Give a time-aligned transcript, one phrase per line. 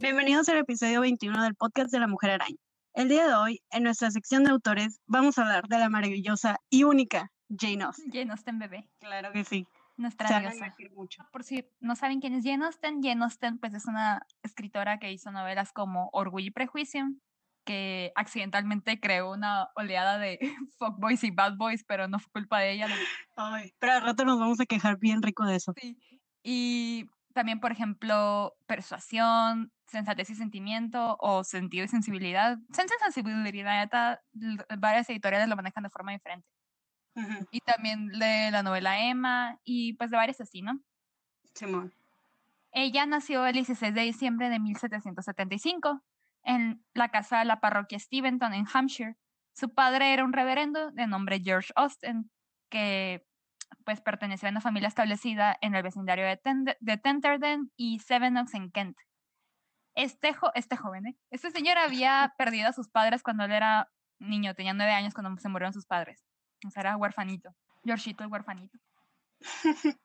[0.00, 2.56] Bienvenidos al episodio 21 del podcast de la Mujer Araña.
[2.94, 6.58] El día de hoy, en nuestra sección de autores, vamos a hablar de la maravillosa
[6.70, 8.10] y única Jane Austen.
[8.12, 9.66] Jane Austen bebé, Claro que sí.
[9.96, 10.74] nuestra Se diosa.
[10.94, 11.22] mucho.
[11.32, 15.12] Por si no saben quién es Jane Austen, Jane Austen pues es una escritora que
[15.12, 17.08] hizo novelas como Orgullo y Prejuicio,
[17.64, 20.38] que accidentalmente creó una oleada de
[20.78, 22.88] fuckboys y bad boys, pero no fue culpa de ella.
[23.36, 25.72] Ay, pero al rato nos vamos a quejar bien rico de eso.
[25.80, 25.98] Sí.
[26.42, 32.58] Y también, por ejemplo, Persuasión, Sensatez y Sentimiento o Sentido y Sensibilidad.
[32.72, 34.20] Sense y Sensibilidad,
[34.78, 36.46] varias editoriales lo manejan de forma diferente.
[37.50, 40.80] Y también de la novela Emma y pues de varias así, ¿no?
[41.54, 41.92] Simón.
[42.72, 46.02] Ella nació el 16 de diciembre de 1775
[46.44, 49.16] en la casa de la parroquia Steventon en Hampshire.
[49.54, 52.30] Su padre era un reverendo de nombre George Austen,
[52.70, 53.24] que
[53.84, 58.54] pues perteneció a una familia establecida en el vecindario de, Ten- de Tenterden y Sevenoaks
[58.54, 58.96] en Kent.
[59.94, 61.16] Este, jo- este joven, ¿eh?
[61.30, 63.88] Este señor había perdido a sus padres cuando él era
[64.18, 66.24] niño, tenía nueve años cuando se murieron sus padres.
[66.66, 67.54] O sea, era huerfanito.
[67.84, 68.78] Georgito el huerfanito.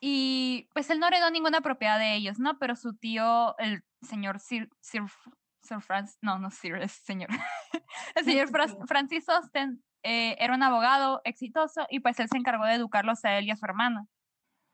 [0.00, 2.58] Y pues él no heredó ninguna propiedad de ellos, ¿no?
[2.58, 5.02] Pero su tío, el señor Sir, Sir,
[5.64, 7.28] Sir Francis, no, no Sir, es señor.
[8.14, 12.64] el señor Fra- Francis Austen eh, era un abogado exitoso y pues él se encargó
[12.66, 14.06] de educarlos a él y a su hermana.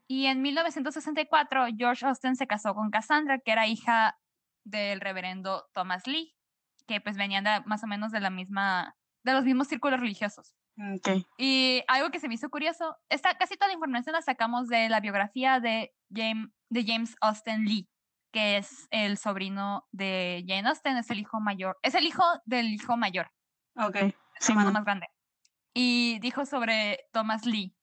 [0.09, 4.19] Y en 1964, George Austen se casó con Cassandra, que era hija
[4.65, 6.35] del reverendo Thomas Lee,
[6.89, 10.55] que pues venían de- más o menos de la misma, de los mismos círculos religiosos.
[10.97, 11.25] Ok.
[11.39, 14.89] Y algo que se me hizo curioso, esta, casi toda la información la sacamos de
[14.89, 17.89] la biografía de James, de James Austen Lee,
[18.31, 22.67] que es el sobrino de Jane Austen, es el hijo mayor, es el hijo del
[22.69, 23.31] hijo mayor,
[23.77, 23.97] Ok.
[24.39, 25.09] su hermano más grande.
[25.75, 27.75] Y dijo sobre Thomas Lee.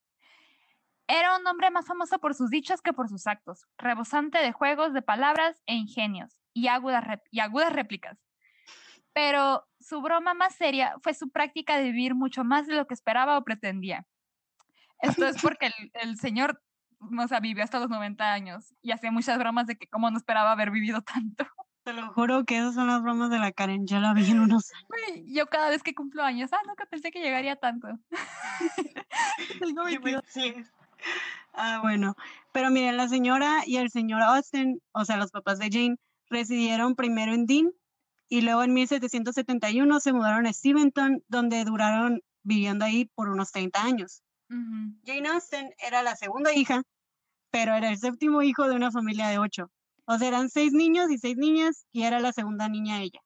[1.07, 4.93] Era un hombre más famoso por sus dichos que por sus actos, rebosante de juegos
[4.93, 8.17] de palabras e ingenios y agudas, y agudas réplicas.
[9.13, 12.93] Pero su broma más seria fue su práctica de vivir mucho más de lo que
[12.93, 14.05] esperaba o pretendía.
[14.99, 16.61] Esto es porque el, el señor,
[16.99, 20.17] o sea, vivió hasta los 90 años y hacía muchas bromas de que como no
[20.17, 21.45] esperaba haber vivido tanto.
[21.83, 23.87] Te lo juro que esas son las bromas de la Karen.
[23.87, 24.71] Ya la vi en unos
[25.07, 25.25] años.
[25.27, 27.87] Yo cada vez que cumplo años, ah, nunca pensé que llegaría tanto.
[29.61, 30.23] Tengo Oye, 22.
[30.27, 30.53] sí.
[31.53, 32.15] Ah, bueno.
[32.51, 35.97] Pero miren, la señora y el señor Austen, o sea, los papás de Jane,
[36.29, 37.71] residieron primero en Dean
[38.29, 43.81] y luego en 1771 se mudaron a Steventon, donde duraron viviendo ahí por unos 30
[43.81, 44.23] años.
[44.49, 44.99] Ujú.
[45.05, 46.83] Jane Austen era la segunda hija,
[47.51, 49.71] pero era el séptimo hijo de una familia de ocho.
[50.05, 53.19] O sea, eran seis niños y seis niñas y era la segunda niña ella.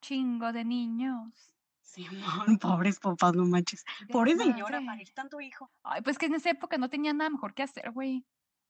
[0.00, 1.34] Chingo de niños.
[1.82, 3.84] Simón, pobres papás, no manches.
[4.12, 5.70] Pobre señora, parir tanto hijo.
[5.82, 8.24] Ay, pues que en esa época no tenían nada mejor que hacer, güey.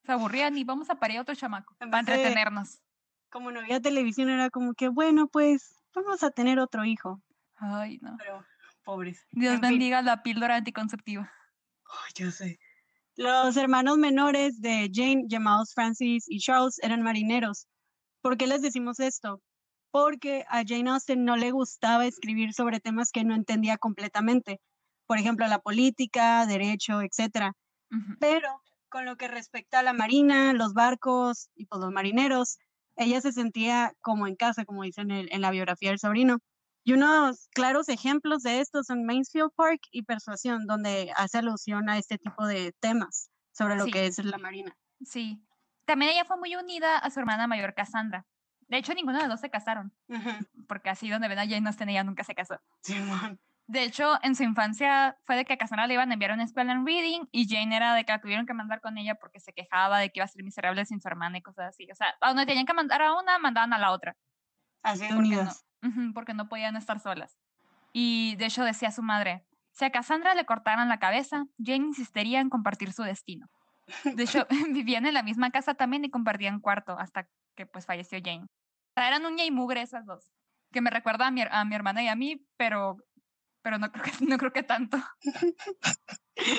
[0.04, 2.80] Se aburrían y vamos a parir a otro chamaco En para entretenernos.
[3.28, 7.20] Como no había televisión, era como que, bueno, pues vamos a tener otro hijo.
[7.56, 8.16] Ay, no.
[8.16, 8.42] Pero,
[8.84, 9.26] pobres.
[9.32, 9.70] Dios En fin.
[9.70, 11.30] bendiga la píldora anticonceptiva.
[12.15, 12.59] Yo sé.
[13.16, 17.66] Los hermanos menores de Jane, llamados Francis y Charles, eran marineros.
[18.22, 19.43] ¿Por qué les decimos esto?
[19.91, 24.60] Porque a Jane Austen no le gustaba escribir sobre temas que no entendía completamente.
[25.06, 27.53] Por ejemplo, la política, derecho, etc.
[28.21, 32.59] Pero con lo que respecta a la marina, los barcos y pues los marineros,
[32.97, 36.38] ella se sentía como en casa, como dice en, el- en la biografía del sobrino.
[36.88, 41.99] Y unos claros ejemplos de esto son Mansfield Park y Persuasión, donde hace alusión a
[41.99, 43.91] este tipo de temas sobre lo Sí.
[43.91, 44.75] que es la marina.
[45.04, 45.38] Sí.
[45.84, 48.25] También ella fue muy unida a su hermana mayor Cassandra.
[48.69, 49.93] De hecho, ninguno de los dos se casaron,
[50.66, 52.59] porque así donde ven a Jane Austen, ella nunca se casó.
[52.81, 53.38] Simón.
[53.66, 56.44] De hecho, en su infancia fue de que a Cassandra le iban a enviar una
[56.44, 59.41] escuela en reading y Jane era de que la tuvieron que mandar con ella porque
[59.41, 61.87] se quejaba de que iba a ser miserable sin su hermana y cosas así.
[61.93, 64.16] O sea, a donde tenían que mandar a una, mandaban a la otra.
[64.83, 65.66] Así unidas.
[66.15, 67.39] Porque no podían estar solas.
[67.92, 72.41] Y de hecho decía su madre, si a Cassandra le cortaran la cabeza, Jane insistiría
[72.41, 73.48] en compartir su destino.
[74.04, 78.19] De hecho, vivían en la misma casa también y compartían cuarto hasta que pues falleció
[78.22, 78.47] Jane.
[78.97, 80.33] Eran uña y mugre esas dos.
[80.72, 82.97] Que me recuerda a mi, a mi hermana y a mí, pero,
[83.63, 84.98] pero no, creo que, no creo que tanto.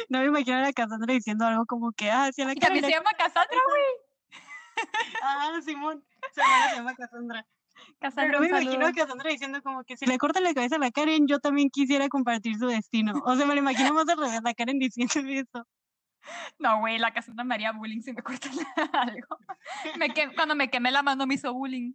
[0.10, 2.92] No me imagino a Cassandra diciendo algo como que, ah, sí, a la también se
[2.92, 4.88] llama Cassandra, güey.
[5.22, 6.06] Ah, Simón.
[6.34, 6.42] Se
[6.76, 7.46] llama Cassandra.
[8.00, 10.92] Cassandra, me imagino a Cassandra diciendo como que si le cortan la cabeza a la
[10.92, 13.14] Karen, yo también quisiera compartir su destino.
[13.26, 15.68] O sea, me lo imagino más al revés, la Karen diciendo eso.
[16.58, 18.52] No, güey, la Cassandra me haría bullying si me cortan
[18.94, 19.38] algo.
[19.98, 21.94] Me cuando me quemé la mano me hizo bullying.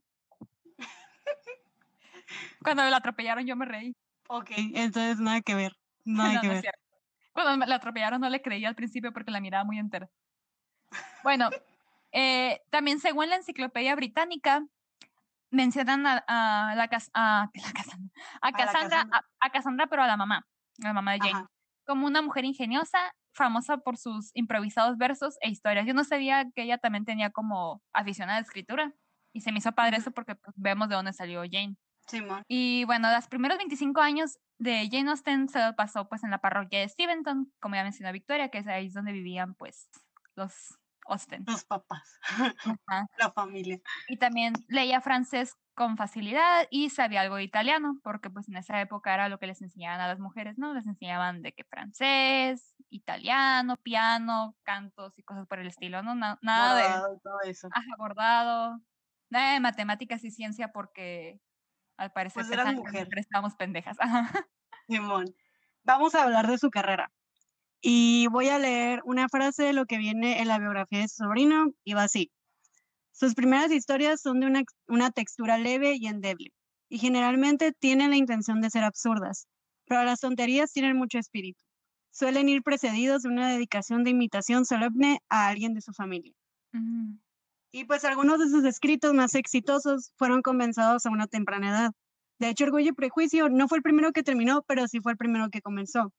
[2.62, 3.94] Cuando la atropellaron yo me reí.
[4.28, 5.76] Ok, entonces nada que ver.
[6.04, 6.74] Nada No, que no ver.
[7.32, 10.08] Cuando me la atropellaron no le creí al principio porque la miraba muy entera.
[11.22, 11.50] Bueno,
[12.12, 14.64] eh, también según la enciclopedia británica,
[15.54, 18.10] mencionan a, a la, a, la Cassandra,
[18.40, 19.24] a, la Cassandra, Cassandra.
[19.40, 20.46] a, Cassandra, pero a la mamá,
[20.82, 21.50] a la mamá de Jane, Ajá.
[21.86, 25.86] como una mujer ingeniosa, famosa por sus improvisados versos e historias.
[25.86, 28.92] Yo no sabía que ella también tenía como afición a la escritura
[29.32, 31.76] y se me hizo padre eso porque pues, vemos de dónde salió Jane.
[32.06, 32.42] Simón.
[32.48, 36.38] Y bueno, los primeros 25 años de Jane Austen se lo pasó pues en la
[36.38, 39.88] parroquia de Steventon, como ya mencionó Victoria, que es ahí donde vivían pues
[40.36, 41.44] los Austen.
[41.46, 42.18] Los papás.
[42.28, 43.06] Ajá.
[43.18, 43.80] La familia.
[44.08, 48.80] Y también leía francés con facilidad y sabía algo de italiano, porque pues en esa
[48.80, 50.72] época era lo que les enseñaban a las mujeres, ¿no?
[50.72, 56.14] Les enseñaban de que francés, italiano, piano, cantos y cosas por el estilo, ¿no?
[56.14, 57.68] Na- nada de Bordado, todo eso.
[57.72, 58.80] ajá, bordado,
[59.30, 61.40] nada de matemáticas y ciencia porque
[61.96, 63.08] al parecer Pues mujer.
[63.16, 63.96] estábamos pendejas.
[64.30, 64.46] Ajá.
[64.88, 65.34] Simón.
[65.82, 67.12] Vamos a hablar de su carrera.
[67.86, 71.16] Y voy a leer una frase de lo que viene en la biografía de su
[71.16, 72.30] sobrino y va así.
[73.12, 76.50] Sus primeras historias son de una, una textura leve y endeble,
[76.88, 79.48] y generalmente tienen la intención de ser absurdas,
[79.86, 81.60] pero las tonterías tienen mucho espíritu.
[82.10, 86.32] Suelen ir precedidos de una dedicación de imitación solemne a alguien de su familia.
[87.70, 91.90] Y pues algunos de sus escritos más exitosos fueron comenzados a una temprana edad.
[92.38, 95.18] De hecho, Orgullo y Prejuicio no fue el primero que terminó, pero sí fue el
[95.18, 96.14] primero que comenzó.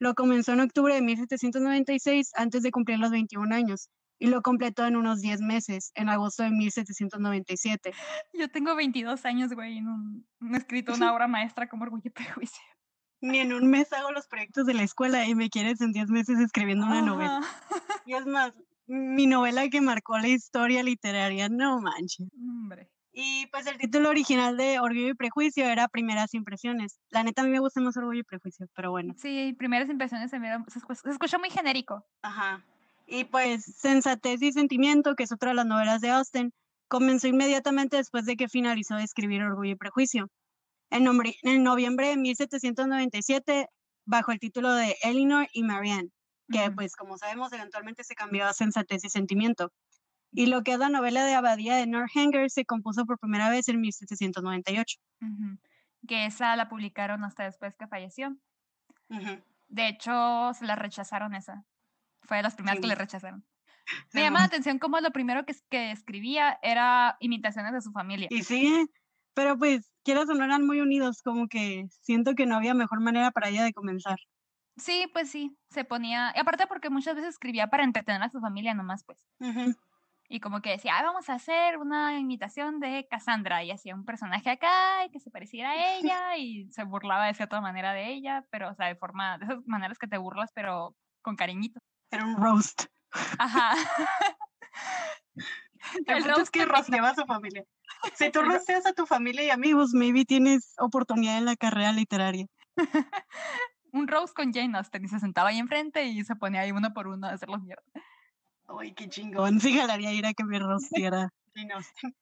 [0.00, 4.86] Lo comenzó en octubre de 1796, antes de cumplir los 21 años, y lo completó
[4.86, 7.92] en unos 10 meses, en agosto de 1797.
[8.32, 9.98] Yo tengo 22 años, güey, y no,
[10.40, 12.62] no he escrito una obra maestra como Orgullo y Prejuicio.
[13.20, 16.08] Ni en un mes hago los proyectos de la escuela y me quieres en 10
[16.08, 17.40] meses escribiendo una novela.
[18.06, 18.54] Y es más,
[18.86, 22.26] mi novela que marcó la historia literaria, no manches.
[22.32, 22.90] Hombre.
[23.12, 27.00] Y pues el título original de Orgullo y Prejuicio era Primeras Impresiones.
[27.10, 29.14] La neta a mí me gusta más Orgullo y Prejuicio, pero bueno.
[29.18, 32.04] Sí, primeras impresiones se, me- se, escu- se escuchó muy genérico.
[32.22, 32.64] Ajá.
[33.06, 36.52] Y pues Sensatez y Sentimiento, que es otra de las novelas de Austen,
[36.86, 40.28] comenzó inmediatamente después de que finalizó de escribir Orgullo y Prejuicio.
[40.90, 43.66] En, nombre- en noviembre de 1797,
[44.06, 46.10] bajo el título de Eleanor y Marianne,
[46.50, 46.74] que Ujú.
[46.76, 49.72] pues como sabemos eventualmente se cambió a Sensatez y Sentimiento.
[50.32, 53.68] Y lo que es la novela de Abadía de Northanger se compuso por primera vez
[53.68, 54.98] en 1798.
[55.20, 55.58] Ujú.
[56.06, 58.36] Que esa la publicaron hasta después que falleció.
[59.08, 59.42] Ujú.
[59.68, 61.64] De hecho, se la rechazaron esa.
[62.22, 62.88] Fue de las primeras que Sí.
[62.88, 63.44] le rechazaron.
[64.14, 68.28] Me llama la atención cómo lo primero que, que escribía era imitaciones de su familia.
[68.30, 68.86] Y sí,
[69.34, 73.00] pero pues, quieras o no, eran muy unidos, como que siento que no había mejor
[73.00, 74.18] manera para ella de comenzar.
[74.76, 78.40] Sí, pues sí, se ponía, y aparte porque muchas veces escribía para entretener a su
[78.40, 79.26] familia nomás, pues.
[79.40, 79.74] Ujú.
[80.32, 84.04] Y como que decía, "Ay, vamos a hacer una imitación de Cassandra y hacía un
[84.04, 88.12] personaje acá y que se pareciera a ella y se burlaba de cierta manera de
[88.12, 91.80] ella, pero o sea, de forma, de esas maneras que te burlas, pero con cariñito.
[92.12, 92.84] Era un roast.
[93.38, 93.72] Ajá.
[95.34, 97.64] El punto es roast que rosteaba a su familia.
[98.14, 102.46] Si tú rosteas a tu familia y amigos, maybe tienes oportunidad en la carrera literaria.
[103.92, 106.92] un roast con Jane Austen y se sentaba ahí enfrente y se ponía ahí uno
[106.92, 107.82] por uno a hacerlos mierda.
[108.78, 109.58] Ay, qué chingón.
[109.60, 111.30] Sí, jalaría ir a que me Austen.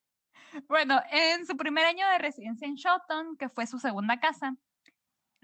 [0.67, 4.57] Bueno, en su primer año de residencia en Shotton, que fue su segunda casa,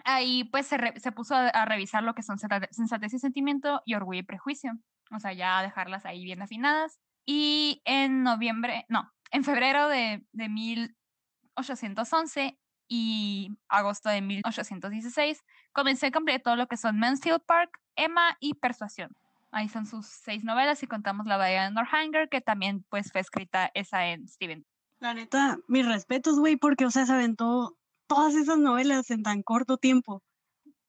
[0.03, 3.95] ahí pues se, se puso a, revisar lo que son sensate- sensatez y sentimiento y
[3.95, 4.73] orgullo y prejuicio.
[5.11, 7.01] O sea, ya dejarlas ahí bien afinadas.
[7.27, 12.59] Y en noviembre, no, en febrero de, de 1811
[12.89, 18.55] y agosto de 1816, comencé a completar todo lo que son Mansfield Park, Emma y
[18.55, 19.15] Persuasión.
[19.55, 23.21] Ahí son sus seis novelas y contamos La Bahía de Northanger, que también pues fue
[23.21, 24.67] escrita esa en Steven.
[24.99, 29.45] La neta, mis respetos, güey, porque, o sea, se aventó todas esas novelas en tan
[29.45, 30.25] corto tiempo.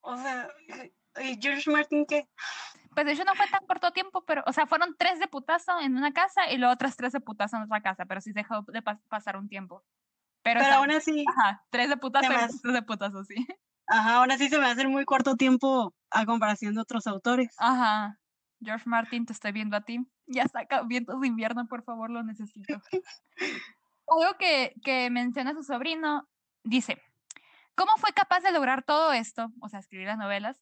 [0.01, 0.49] O sea,
[1.21, 2.27] ¿y George Martin qué?
[2.95, 5.79] Pues de hecho no fue tan corto tiempo, pero, o sea, fueron tres de putazo
[5.81, 8.63] en una casa y luego otras tres de putazo en otra casa, pero sí dejó
[8.63, 9.83] de pas- pasar un tiempo.
[10.41, 13.45] Pero, Pero o sea, aún así, ajá, tres de putazo y tres de putazo, sí.
[13.85, 17.53] ajá, aún así se me hace muy corto tiempo a comparación de otros autores.
[17.59, 18.17] Ajá.
[18.61, 20.05] George Martin, te estoy viendo a ti.
[20.27, 22.81] Ya saca vientos de invierno, por favor, lo necesito.
[24.07, 26.27] Algo que, que menciona su sobrino,
[26.63, 27.01] dice,
[27.75, 29.51] ¿cómo fue capaz de lograr todo esto?
[29.61, 30.61] O sea, escribir las novelas.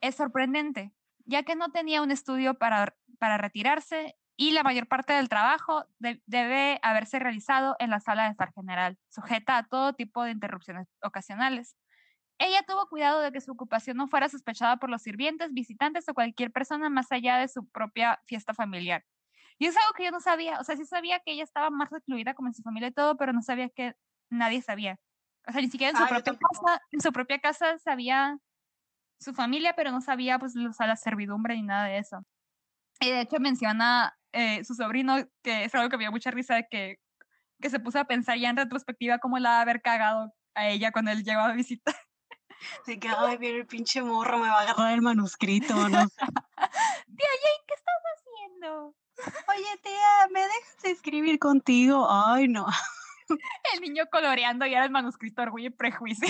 [0.00, 0.92] Es sorprendente,
[1.24, 5.86] ya que no tenía un estudio para, para retirarse y la mayor parte del trabajo
[5.98, 10.32] de- debe haberse realizado en la sala de estar general, sujeta a todo tipo de
[10.32, 11.76] interrupciones ocasionales.
[12.38, 16.14] Ella tuvo cuidado de que su ocupación no fuera sospechada por los sirvientes, visitantes o
[16.14, 19.04] cualquier persona más allá de su propia fiesta familiar.
[19.58, 21.90] Y es algo que yo no sabía, o sea, sí sabía que ella estaba más
[21.90, 23.94] recluida como en su familia y todo, pero no sabía que
[24.30, 24.98] nadie sabía.
[25.46, 28.38] O sea, ni siquiera en su, Ah, propia casa, en su propia casa sabía
[29.20, 32.24] su familia, pero no sabía pues o sea, la servidumbre ni nada de eso.
[33.00, 36.62] Y de hecho menciona eh, su sobrino, que es algo que me dio mucha risa,
[36.62, 36.98] que,
[37.60, 40.68] que se puso a pensar ya en retrospectiva cómo la va a haber cagado a
[40.68, 41.94] ella cuando él llegó a visitar.
[42.86, 46.08] De que, ay, viene el pinche morro, me va a agarrar el manuscrito, no.
[46.18, 48.94] Tía Jane, ¿qué estás haciendo?
[49.48, 52.06] Oye, tía, ¿me dejas escribir contigo?
[52.10, 52.66] Ay, no.
[53.74, 56.28] El niño coloreando y era el manuscrito Orgullo y Prejuicio.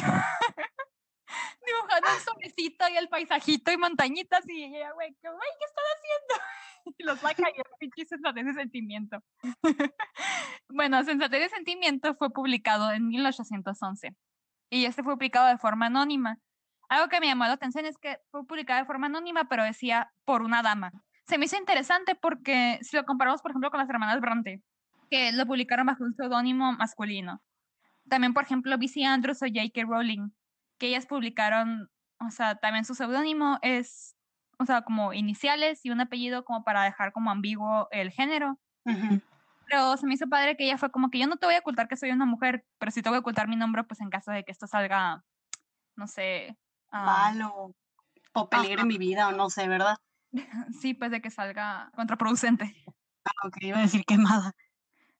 [1.66, 5.84] Dibujando el solecito y el paisajito y montañitas y ella, güey, ¿qué, güey, ¿qué estás
[5.96, 6.44] haciendo?
[6.98, 9.18] Y lo saca y es pinche sensatez de sentimiento.
[10.68, 14.14] bueno, Sensatez de sentimiento fue publicado en 1811
[14.70, 16.38] y este fue publicado de forma anónima.
[16.88, 20.12] Algo que me llamó la atención es que fue publicado de forma anónima, pero decía
[20.24, 20.92] por una dama.
[21.26, 24.62] Se me hizo interesante porque si lo comparamos, por ejemplo, con las hermanas Bronte,
[25.10, 27.42] que lo publicaron bajo un seudónimo masculino.
[28.08, 29.04] También, por ejemplo, B.C.
[29.04, 29.82] Andrews o J.K.
[29.86, 30.30] Rowling,
[30.78, 31.88] que ellas publicaron,
[32.20, 34.14] o sea, también su seudónimo es,
[34.58, 38.58] o sea, como iniciales y un apellido como para dejar como ambiguo el género.
[38.84, 39.22] Ujú.
[39.68, 41.60] Pero se me hizo padre que ella fue como que yo no te voy a
[41.60, 44.10] ocultar que soy una mujer, pero sí te voy a ocultar mi nombre, pues en
[44.10, 45.24] caso de que esto salga,
[45.96, 46.56] no sé.
[46.90, 47.74] ah, Malo.
[48.32, 49.96] O peligro en mi vida, o no sé, ¿verdad?
[50.80, 52.74] sí, pues de que salga contraproducente.
[53.24, 54.52] Ah, ok, iba a decir quemada.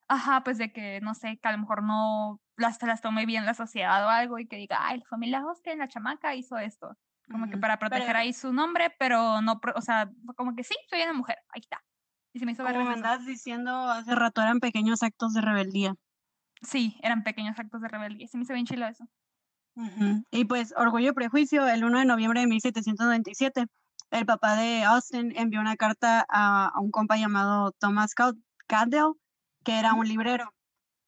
[0.09, 3.47] Ajá, pues de que, no sé, que a lo mejor no las, las tome bien
[3.47, 6.97] la sociedad o algo y que diga, ay, la familia Austin, la chamaca hizo esto.
[7.31, 10.75] Como que para proteger Pero- ahí su nombre, pero no, o sea, como que sí,
[10.91, 11.83] soy una mujer, ahí está.
[12.35, 15.95] Y se me hizo Como me andabas diciendo hace rato, eran pequeños actos de rebeldía.
[16.63, 18.27] Sí, eran pequeños actos de rebeldía.
[18.27, 19.05] Se me hizo bien chilo eso.
[20.31, 23.67] Y pues, Orgullo y Prejuicio, el 1 de noviembre de 1797,
[24.11, 28.37] el papá de Austin envió una carta a, a un compa llamado Thomas Cad-
[28.67, 29.13] Cadell,
[29.65, 30.53] que era un librero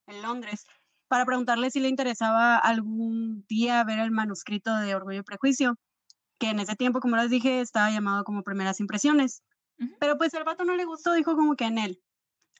[0.06, 0.64] en Londres,
[1.08, 5.76] para preguntarle si le interesaba algún día ver el manuscrito de Orgullo y Prejuicio,
[6.38, 9.42] que en ese tiempo, como les dije, estaba llamado como Primeras Impresiones.
[9.98, 12.02] Pero pues al vato no le gustó, dijo como que en él.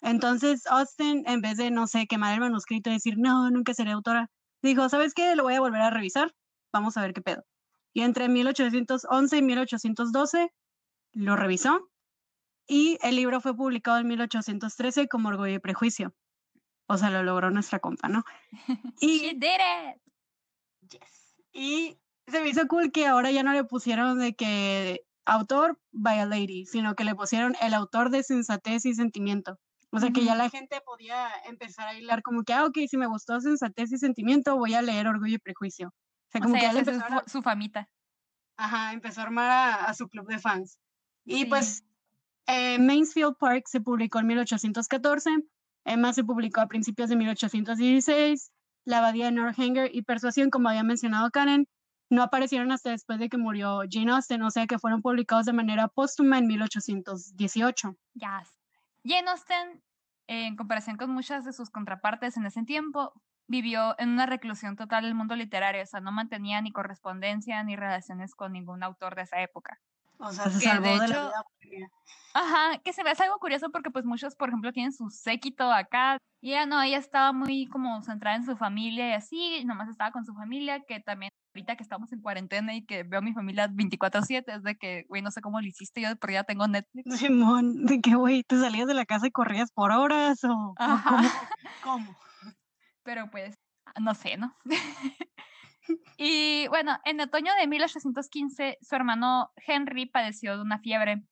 [0.03, 3.93] Entonces Austin, en vez de, no sé, quemar el manuscrito y decir, no, nunca seré
[3.93, 4.31] autora,
[4.63, 5.35] dijo, ¿sabes qué?
[5.37, 6.35] Lo voy a volver a revisar.
[6.73, 7.45] Vamos a ver qué pedo.
[7.95, 10.53] Y entre 1811 y 1812
[11.13, 11.91] lo revisó
[12.69, 16.15] y el libro fue publicado en 1813 como Orgullo y Prejuicio.
[16.89, 18.25] O sea, lo logró nuestra compa, ¿no?
[19.01, 19.61] She Y, did
[20.93, 21.03] it.
[21.53, 26.21] y se me hizo cool que ahora ya no le pusieron de que autor by
[26.21, 29.59] a lady, sino que le pusieron el autor de sensatez y sentimiento.
[29.91, 32.97] O sea, que ya la gente podía empezar a hilar como que, ah, ok, si
[32.97, 35.89] me gustó sensatez y sentimiento, voy a leer Orgullo y Prejuicio.
[35.89, 37.89] O sea, O como sea, que ya le empezaron a- su, su famita.
[38.59, 40.79] Ajá, empezó a armar a, a su club de fans.
[41.25, 41.45] Y Sí.
[41.47, 41.85] pues
[42.47, 45.31] eh, Mansfield Park se publicó en 1814,
[45.85, 48.53] Emma se publicó a principios de 1816,
[48.85, 51.69] La Abadía de Northanger y Persuasión, como había mencionado Karen,
[52.09, 55.53] no aparecieron hasta después de que murió Jane Austen, o sea que fueron publicados de
[55.53, 57.97] manera póstuma en 1818.
[58.15, 58.43] Ya.
[59.05, 59.83] Jane Austen,
[60.27, 63.13] en comparación con muchas de sus contrapartes en ese tiempo,
[63.49, 67.77] vivió en una reclusión total del mundo literario, o sea, no mantenía ni correspondencia ni
[67.77, 69.81] relaciones con ningún autor de esa época.
[70.19, 71.89] O sea, se Que salvó de de, la vida.
[72.35, 75.71] Ajá, que se me hace algo curioso porque pues muchos, por ejemplo, tienen su séquito
[75.73, 76.19] acá.
[76.41, 79.89] Y ella no, ella estaba muy como centrada en su familia y así, y nomás
[79.89, 83.23] estaba con su familia, que también ahorita que estamos en cuarentena y que veo a
[83.23, 86.45] mi familia 24/7, es de que, güey, no sé cómo lo hiciste, yo por ya
[86.45, 87.19] tengo Netflix.
[87.19, 90.75] Simón, de que, güey, ¿te salías de la casa y corrías por horas o, o
[90.77, 91.17] Ajá.
[91.17, 91.31] cómo?
[91.83, 92.17] cómo?
[93.03, 93.55] pero pues,
[93.99, 94.55] no sé, ¿no?
[96.19, 101.23] y bueno, en otoño de 1815, su hermano Henry padeció de una fiebre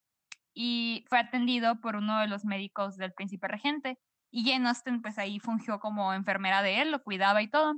[0.55, 3.99] y fue atendido por uno de los médicos del príncipe regente.
[4.31, 7.75] Y Jane Austen, pues ahí fungió como enfermera de él, lo cuidaba y todo.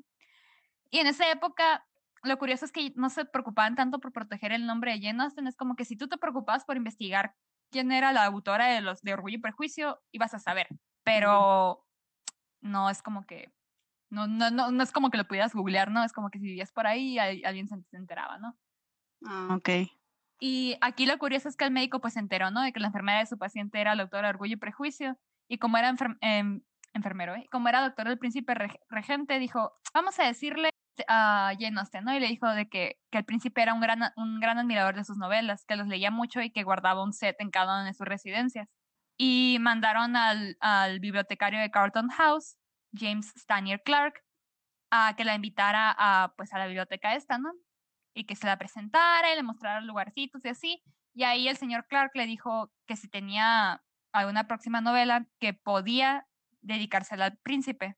[0.90, 1.84] Y en esa época,
[2.26, 5.46] lo curioso es que no se preocupaban tanto por proteger el nombre de Jane Austen,
[5.46, 7.34] es como que si tú te preocupabas por investigar
[7.70, 10.68] quién era la autora de los de Orgullo y Prejuicio, ibas a saber.
[11.04, 11.86] Pero
[12.60, 13.52] no es como que
[14.10, 16.04] no, no, no, no es como que lo pudieras googlear, ¿no?
[16.04, 18.56] Es como que si vivías por ahí, al- alguien se enteraba, ¿no?
[19.24, 19.68] Ah, ok.
[20.38, 22.62] Y aquí lo curioso es que el médico pues se enteró, ¿no?
[22.62, 25.18] De que la enfermera de su paciente era la autora de Orgullo y Prejuicio.
[25.48, 27.46] Y como era enfer- em, enfermero, ¿eh?
[27.50, 30.70] Como era doctor del príncipe reg- regente, dijo, vamos a decirle
[31.08, 32.14] a Jane Austen, ¿no?
[32.14, 35.04] Y le dijo de que, que el príncipe era un gran, un gran admirador de
[35.04, 37.94] sus novelas, que los leía mucho y que guardaba un set en cada una de
[37.94, 38.68] sus residencias.
[39.18, 42.56] Y mandaron al, al bibliotecario de Carlton House,
[42.92, 44.22] James Stanier Clark,
[44.90, 47.52] a que la invitara a, pues, a la biblioteca esta, ¿no?
[48.16, 50.82] y que se la presentara y le mostrara lugarcitos y así.
[51.14, 56.26] Y ahí el señor Clark le dijo que si tenía alguna próxima novela que podía
[56.62, 57.96] dedicársela al príncipe.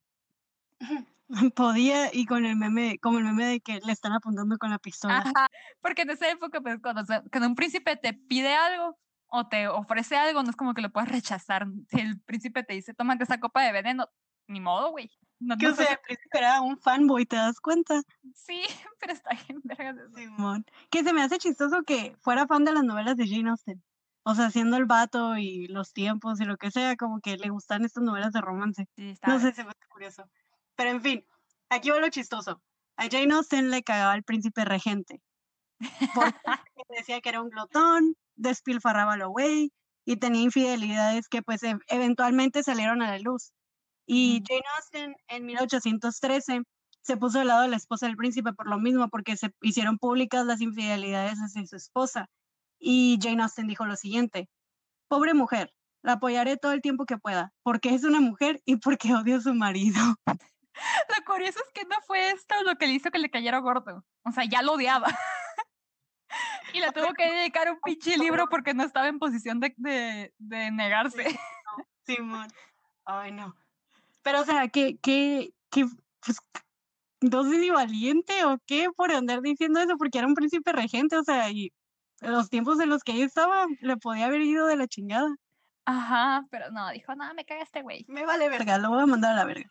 [1.54, 4.78] Podía, y con el meme, como el meme de que le están apuntando con la
[4.78, 5.18] pistola.
[5.18, 5.49] Ajá,
[5.80, 7.02] porque en esa época, pues, cuando,
[7.47, 11.11] un príncipe te pide algo o te ofrece algo, no es como que lo puedas
[11.11, 11.66] rechazar.
[11.90, 14.08] Si el príncipe te dice, tómate esa copa de veneno,
[14.47, 15.11] ni modo, güey.
[15.38, 18.02] No, Que no o sea, el príncipe era un fanboy, ¿te das cuenta?
[18.35, 18.62] Sí,
[19.00, 20.14] pero está bien, vergas eso.
[20.14, 20.64] Simón.
[20.90, 23.82] Que se me hace chistoso que fuera fan de las novelas de Jane Austen.
[24.25, 27.50] O sea, siendo el vato y los tiempos y lo que sea, como que le
[27.50, 28.88] gustan estas novelas de romance.
[28.97, 30.28] Sí, está No sé, se me hace curioso.
[30.78, 31.26] Pero en fin,
[31.70, 32.62] aquí va lo chistoso.
[32.97, 35.20] A Jane Austen le cagaba al príncipe regente.
[36.14, 36.38] Porque
[36.88, 39.73] decía que era un glotón, despilfarraba lo güey
[40.04, 43.52] y tenía infidelidades que pues e- eventualmente salieron a la luz.
[44.06, 44.40] Y.
[44.49, 46.62] Jane Austen en 1813
[47.02, 49.99] se puso del lado de la esposa del príncipe por lo mismo, porque se hicieron
[49.99, 52.30] públicas las infidelidades hacia su esposa.
[52.78, 54.49] Y Jane Austen dijo lo siguiente,
[55.08, 59.12] pobre mujer, la apoyaré todo el tiempo que pueda, porque es una mujer y porque
[59.12, 59.99] odio a su marido.
[61.16, 64.04] Lo curioso es que no fue esto lo que le hizo que le cayera gordo.
[64.25, 65.08] O sea, ya lo odiaba.
[66.73, 70.32] y le tuvo que dedicar un pinche libro porque no estaba en posición de, de,
[70.38, 71.25] de negarse.
[72.06, 72.49] Simón.
[73.04, 73.54] Ay, no.
[74.23, 75.87] Pero, o sea, ¿qué, qué, qué,
[76.25, 76.38] pues,
[77.20, 79.97] entonces ni valiente o qué por andar diciendo eso?
[79.97, 81.73] Porque era un príncipe regente, o sea, y
[82.20, 85.35] los tiempos en los que ella estaba, le podía haber ido de la chingada.
[85.85, 88.04] Ajá, pero no, dijo, no, me caga este güey.
[88.08, 89.70] Me vale verga, lo voy a mandar a la verga.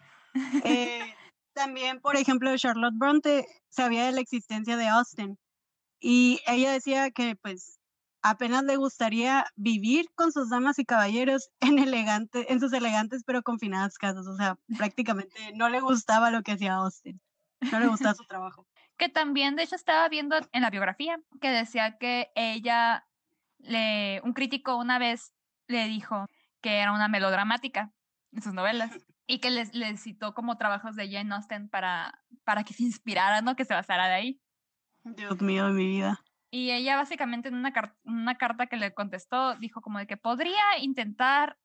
[0.63, 1.13] Eh,
[1.53, 5.38] también, por ejemplo, Charlotte Bronte sabía de la existencia de Austen
[6.00, 7.79] y ella decía que pues
[8.22, 13.41] apenas le gustaría vivir con sus damas y caballeros en elegante, en sus elegantes pero
[13.41, 17.20] confinadas casas, o sea, prácticamente no le gustaba lo que hacía Austen,
[17.72, 18.65] no le gustaba su trabajo.
[19.00, 23.08] Que también, de hecho, estaba viendo en la biografía que decía que ella,
[23.60, 25.34] le, un crítico una vez
[25.67, 26.25] le dijo
[26.62, 27.91] que era una melodramática
[28.32, 28.89] en sus novelas
[29.27, 33.41] y que les, les citó como trabajos de Jane Austen para, para que se inspirara,
[33.41, 33.55] ¿no?
[33.55, 34.41] Que se basara de ahí.
[35.03, 36.22] Dios mío de mi vida.
[36.50, 40.16] Y ella básicamente en una, car- una carta que le contestó dijo como de que
[40.18, 41.57] podría intentar,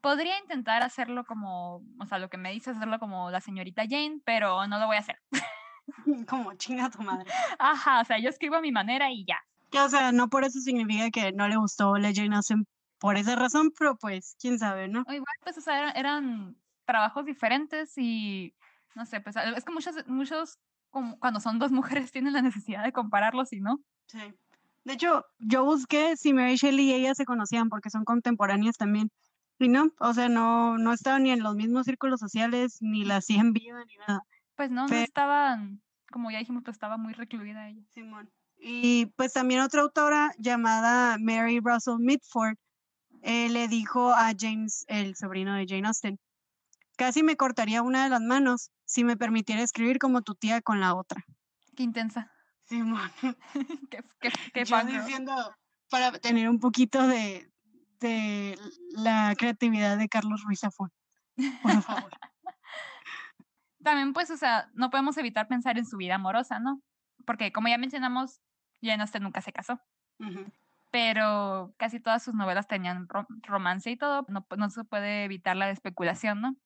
[0.00, 4.20] podría intentar hacerlo como, o sea, lo que me dice hacerlo como la señorita Jane,
[4.24, 5.20] pero no lo voy a hacer.
[6.28, 7.30] Como chinga tu madre.
[7.58, 9.38] Ajá, o sea, yo escribo a mi manera y ya.
[9.70, 12.66] Que, o sea, no por eso significa que no le gustó la Jane Austen
[12.98, 15.04] por esa razón, pero pues, quién sabe, ¿no?
[15.06, 18.54] O igual, pues, o sea, eran, eran trabajos diferentes y,
[18.94, 20.58] no sé, pues, es que muchos, muchos,
[20.90, 21.70] como cuando son dos
[22.06, 23.80] mujeres, tienen la necesidad de compararlos y no.
[24.06, 24.34] Sí.
[24.84, 29.10] De hecho, yo busqué si Mary Shelley y ella se conocían porque son contemporáneas también.
[29.58, 33.16] Y no, o sea, no, no estaban ni en los mismos círculos sociales, ni la
[33.16, 34.22] hacían viva, ni nada.
[34.54, 37.82] Pues no, no estaban, como ya dijimos, pues estaba muy recluida ella.
[37.92, 38.30] Simón.
[38.56, 42.56] Y pues también otra autora llamada Mary Russell Mitford
[43.22, 46.18] eh, le dijo a James, el sobrino de Jane Austen,
[46.96, 50.80] casi me cortaría una de las manos si me permitiera escribir como tu tía con
[50.80, 51.24] la otra.
[51.76, 52.32] Qué intensa.
[52.64, 53.10] Simón.
[53.90, 55.32] qué, qué, qué Yo diciendo
[55.90, 57.50] para tener un poquito de,
[58.00, 58.58] de
[58.90, 60.92] la creatividad de Carlos Ruiz Zafón.
[61.62, 62.10] Por favor.
[63.82, 66.82] También, pues, o sea, no podemos evitar pensar en su vida amorosa, ¿no?
[67.24, 68.40] Porque, como ya mencionamos,
[68.82, 69.80] Jane Austen nunca se casó.
[70.90, 75.56] Pero casi todas sus novelas tenían ro- romance y todo, no, no se puede evitar
[75.56, 76.56] la especulación, ¿no?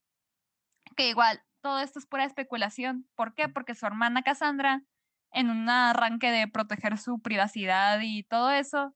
[0.96, 3.08] Que igual, todo esto es pura especulación.
[3.14, 3.48] ¿Por qué?
[3.48, 4.82] Porque su hermana Cassandra,
[5.32, 8.94] en un arranque de proteger su privacidad y todo eso,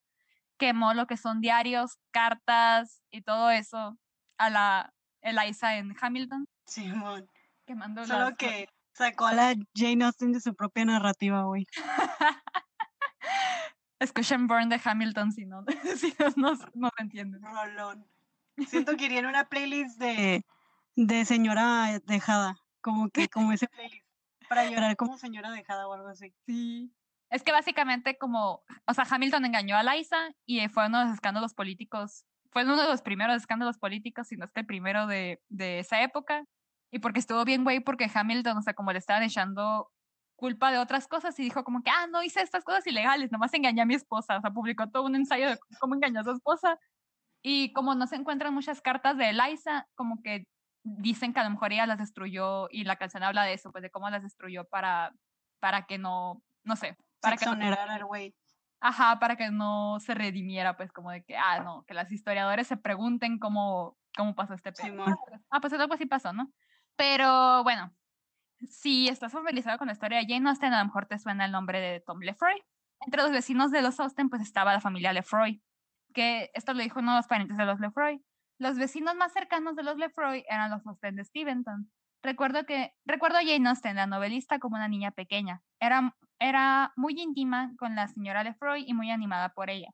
[0.59, 3.99] quemó lo que son diarios, cartas y todo eso
[4.39, 7.27] a la Eliza en Hamilton, Simón.
[7.67, 11.67] quemando Solo las- que sacó a la Jane Austen de su propia narrativa, güey.
[13.99, 15.65] Escuchen Burn de Hamilton si no,
[15.97, 17.43] si no, no, no entienden.
[17.43, 18.07] Rolón.
[18.67, 20.45] Siento que iría en una playlist de,
[20.95, 22.57] de señora dejada.
[22.81, 24.07] Como que, como ese playlist.
[24.49, 26.33] Para llorar como señora dejada o algo así.
[26.47, 26.93] Sí.
[27.31, 31.15] Es que básicamente como, o sea, Hamilton engañó a Liza y fue uno de los
[31.15, 35.09] escándalos políticos, fue uno de los primeros escándalos políticos, si no es que el primero
[35.09, 36.45] de, de esa época.
[36.93, 39.91] Y porque estuvo bien, güey, porque Hamilton, o sea, como le estaban echando
[40.37, 43.53] culpa de otras cosas y dijo como que, ah, no hice estas cosas ilegales, nomás
[43.55, 46.33] engañé a mi esposa, o sea, publicó todo un ensayo de cómo engañó a su
[46.33, 46.79] esposa.
[47.43, 50.47] Y como no se encuentran muchas cartas de Eliza, como que
[50.83, 53.83] dicen que a lo mejor ella las destruyó y la canción habla de eso, pues
[53.83, 55.13] de cómo las destruyó para,
[55.61, 58.35] para que no, no sé, para Para que al güey.
[58.81, 62.67] ajá, para que no se redimiera, pues como de que, ah, no, que los historiadores
[62.67, 64.87] se pregunten cómo, cómo pasó este pedo.
[64.87, 65.17] Simón.
[65.51, 66.53] Ah, pues algo así pasó, ¿no?
[66.97, 67.93] Pero bueno,
[68.69, 71.53] si estás familiarizado con la historia de Jane Austen, a lo mejor te suena el
[71.53, 72.63] nombre de Tom Lefroy.
[73.01, 75.63] Entre los vecinos de los Austen, pues estaba la familia Lefroy,
[76.15, 78.23] que esto lo dijo uno de los parientes de los Lefroy.
[78.59, 81.91] Los vecinos más cercanos de los Lefroy eran los Austen de Steventon.
[82.23, 85.63] Recuerdo que recuerdo a Jane Austen, la novelista, como una niña pequeña.
[85.79, 89.91] Era, era muy íntima con la señora Lefroy y muy animada por ella.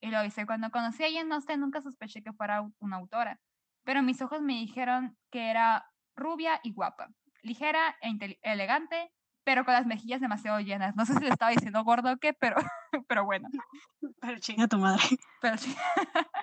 [0.00, 3.38] Y lo hice cuando conocí a Jane Austen nunca sospeché que fuera una autora,
[3.84, 7.10] pero mis ojos me dijeron que era rubia y guapa,
[7.42, 9.12] ligera e elegante,
[9.44, 10.94] pero con las mejillas demasiado llenas.
[10.96, 12.56] No sé si le estaba diciendo gordo o qué, pero,
[13.08, 13.48] pero bueno.
[14.20, 15.02] Pero chinga tu madre.
[15.40, 15.74] Pero sí.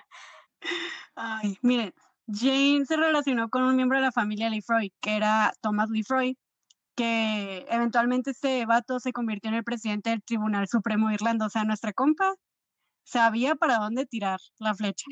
[1.14, 1.94] Ay, miren,
[2.26, 6.36] Jane se relacionó con un miembro de la familia Lefroy, que era Thomas Lefroy,
[6.96, 11.46] que eventualmente este vato se convirtió en el presidente del Tribunal Supremo de Irlanda.
[11.46, 12.34] O sea, nuestra compa
[13.04, 15.06] sabía para dónde tirar la flecha.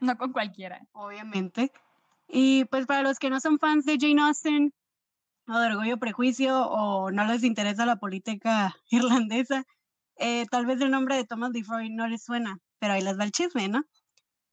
[0.00, 0.80] no con cualquiera.
[0.92, 1.70] Obviamente.
[2.28, 4.72] Y pues para los que no son fans de Jane Austen,
[5.48, 9.64] o de Orgullo Prejuicio, o no les interesa la política irlandesa,
[10.16, 13.24] eh, tal vez el nombre de Thomas Lefroy no les suena, pero ahí les va
[13.24, 13.84] el chisme, ¿no?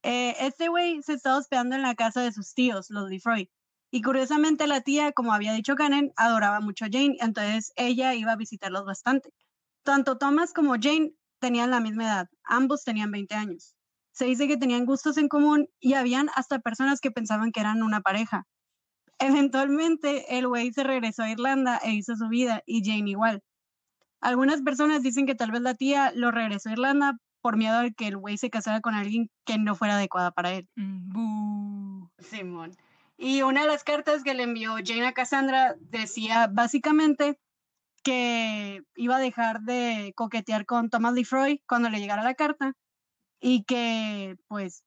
[0.02, 3.50] Eh, este güey se estaba hospedando en la casa de sus tíos, los Lefroy.
[3.90, 8.32] Y curiosamente la tía, como había dicho Canen, adoraba mucho a Jane, entonces ella iba
[8.32, 9.32] a visitarlos bastante.
[9.84, 13.75] Tanto Thomas como Jane tenían la misma edad, ambos tenían 20 años.
[14.16, 17.82] Se dice que tenían gustos en común y habían hasta personas que pensaban que eran
[17.82, 18.46] una pareja.
[19.18, 23.42] Eventualmente el güey se regresó a Irlanda e hizo su vida y Jane igual.
[24.22, 27.90] Algunas personas dicen que tal vez la tía lo regresó a Irlanda por miedo a
[27.90, 30.66] que el güey se casara con alguien que no fuera adecuada para él.
[30.76, 32.74] Mm, Simón.
[33.18, 37.38] Y una de las cartas que le envió Jane a Cassandra decía básicamente
[38.02, 42.72] que iba a dejar de coquetear con Thomas Lefroy cuando le llegara la carta
[43.40, 44.84] y que pues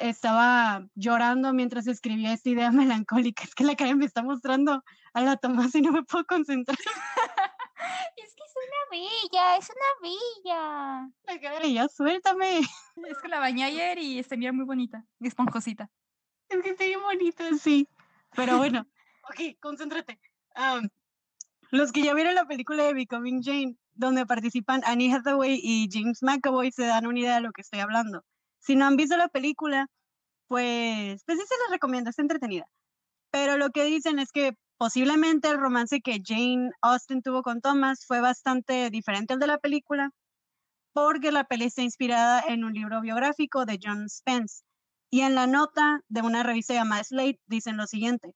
[0.00, 3.44] estaba llorando mientras escribía esta idea melancólica.
[3.44, 4.82] Es que la cara me está mostrando
[5.12, 6.78] a la Tomás y no me puedo concentrar.
[8.16, 11.10] es que es una bella, es una bella.
[11.24, 12.60] La cara de ella, suéltame.
[13.08, 15.88] Es que la bañé ayer y bien muy bonita, esponjosita.
[16.48, 17.88] Es que está bien bonita, sí.
[18.34, 18.88] Pero bueno,
[19.30, 20.18] ok, concéntrate.
[21.70, 26.22] los que ya vieron la película de Becoming Jane, donde participan Annie Hathaway y James
[26.22, 28.22] McAvoy, se dan una idea de lo que estoy hablando.
[28.60, 29.88] Si no han visto la película,
[30.46, 32.66] pues, pues sí se les recomiendo, está entretenida.
[33.30, 38.06] Pero lo que dicen es que posiblemente el romance que Jane Austen tuvo con Thomas
[38.06, 40.10] fue bastante diferente al de la película,
[40.92, 44.62] porque la peli está inspirada en un libro biográfico de John Spence.
[45.10, 48.32] Y en la nota de una revista llamada Slate dicen lo siguiente.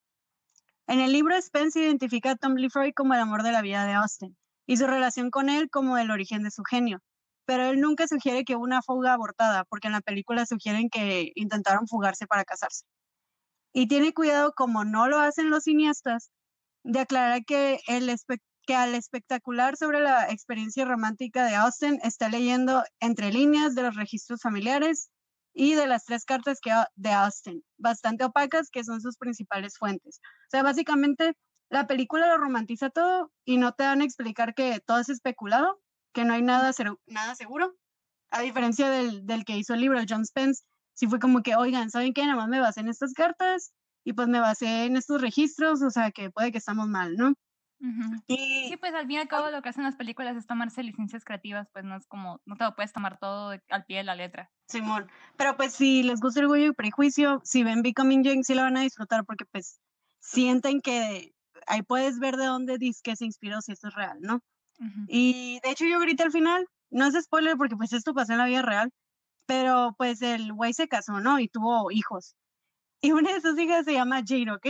[0.88, 3.92] En el libro Spence identifica a Tom Lefroy como el amor de la vida de
[3.92, 7.00] Austen y su relación con él como el origen de su genio.
[7.44, 11.32] Pero él nunca sugiere que hubo una fuga abortada, porque en la película sugieren que
[11.34, 12.84] intentaron fugarse para casarse.
[13.72, 16.30] Y tiene cuidado, como no lo hacen los cineastas,
[16.84, 18.14] de aclarar que, el
[18.66, 23.96] que al espectacular sobre la experiencia romántica de Austen está leyendo entre líneas de los
[23.96, 25.10] registros familiares
[25.54, 30.20] y de las tres cartas que, de Austen, bastante opacas, que son sus principales fuentes.
[30.22, 31.34] O sea, básicamente
[31.72, 35.80] la película lo romantiza todo y no te dan a explicar que todo es especulado,
[36.12, 36.70] que no hay nada,
[37.06, 37.74] nada seguro.
[38.30, 41.90] A diferencia del, del, que hizo el libro, John Spence, sí fue como que, oigan,
[41.90, 42.26] ¿saben qué?
[42.26, 43.72] Nada más me basé en estas cartas
[44.04, 47.32] y pues me basé en estos registros, o sea que puede que estamos mal, ¿no?
[48.28, 50.82] y, sí, pues al fin y al cabo lo que hacen las películas es tomarse
[50.82, 54.04] licencias creativas, pues no es como, no te lo puedes tomar todo al pie de
[54.04, 54.50] la letra.
[54.68, 58.54] Simón, pero pues si les gusta el orgullo y prejuicio, si ven Becoming Jane sí
[58.54, 59.80] lo van a disfrutar porque pues
[60.20, 61.34] sienten que
[61.66, 64.40] ahí puedes ver de dónde dice que se inspiró si esto es real, ¿no?
[65.06, 68.38] Y de hecho yo grité al final, no es spoiler porque pues esto pasó en
[68.38, 68.90] la vida real,
[69.46, 71.38] pero pues el güey se casó, ¿no?
[71.38, 72.34] Y tuvo hijos.
[73.00, 74.66] Y una de sus hijas se llama Jane, ¿ok?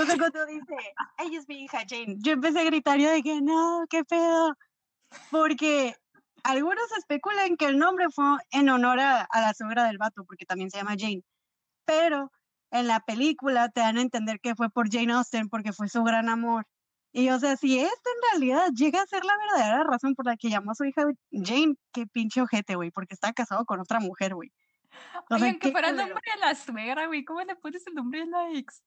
[0.00, 0.76] O sea, cuando dice,
[1.18, 4.56] ella es mi hija Jane, yo empecé a gritar, yo dije, no, qué pedo.
[5.30, 5.96] Porque
[6.44, 10.46] algunos especulan que el nombre fue en honor a, a la suegra del vato, porque
[10.46, 11.22] también se llama Jane.
[11.84, 12.30] Pero
[12.74, 16.02] en la película te dan a entender que fue por Jane Austen porque fue su
[16.02, 16.66] gran amor.
[17.12, 20.36] Y o sea, si esto en realidad llega a ser la verdadera razón por la
[20.36, 24.00] que llamó a su hija Jane, qué pinche ojete, güey, porque está casado con otra
[24.00, 24.52] mujer, güey.
[25.30, 28.20] O sea, que fuera el nombre de la suegra, güey, ¿cómo le pones el nombre
[28.20, 28.82] de la ex?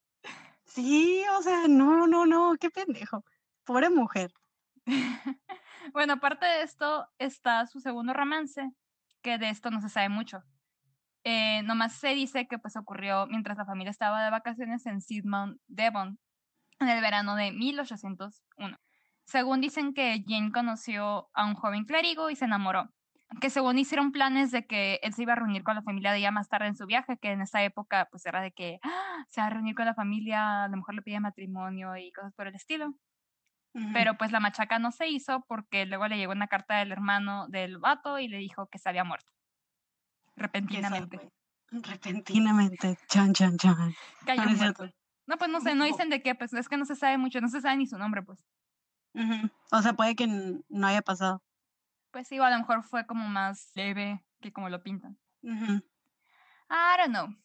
[0.65, 3.23] Sí, o sea, no, no, no, qué pendejo.
[3.63, 4.33] Pobre mujer.
[5.93, 8.69] bueno, aparte de esto está su segundo romance,
[9.21, 10.43] que de esto no se sabe mucho.
[11.29, 15.59] Eh, nomás se dice que pues ocurrió mientras la familia estaba de vacaciones en Sidmount,
[15.67, 16.17] Devon,
[16.79, 18.77] en el verano de 1801.
[19.25, 22.93] Según dicen que Jane conoció a un joven clérigo y se enamoró.
[23.41, 26.19] Que según hicieron planes de que él se iba a reunir con la familia de
[26.19, 29.25] ella más tarde en su viaje, que en esa época pues era de que ¡ah!
[29.27, 32.33] se va a reunir con la familia, a lo mejor le pide matrimonio y cosas
[32.35, 32.95] por el estilo.
[33.91, 37.49] Pero pues la machaca no se hizo porque luego le llegó una carta del hermano
[37.49, 39.36] del vato y le dijo que se había muerto
[40.37, 41.29] repentinamente.
[41.69, 43.93] Repentinamente, chan, chan, chan.
[44.25, 44.89] Cayó muerto.
[45.25, 47.41] No, pues no sé, no dicen de qué, pues es que no se sabe mucho,
[47.41, 48.45] no se sabe ni su nombre, pues.
[49.71, 51.43] O sea, puede que no haya pasado.
[52.11, 55.19] Pues sí, o a lo mejor fue como más leve que como lo pintan.
[55.41, 55.83] Ujú.
[56.69, 57.35] I don't know.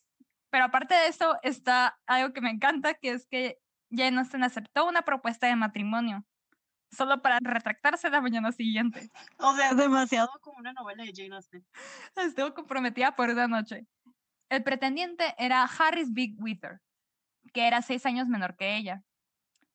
[0.51, 3.59] Pero aparte de eso, está algo que me encanta, que es que
[3.91, 6.25] Jane Austen aceptó una propuesta de matrimonio,
[6.93, 9.11] solo para retractarse la mañana siguiente.
[9.39, 11.67] O sea, es demasiado como una novela de Jane Austen.
[12.17, 13.87] Estuvo comprometida por una noche.
[14.49, 16.81] El pretendiente era Harris Big Wither,
[17.53, 19.03] que era seis años menor que ella.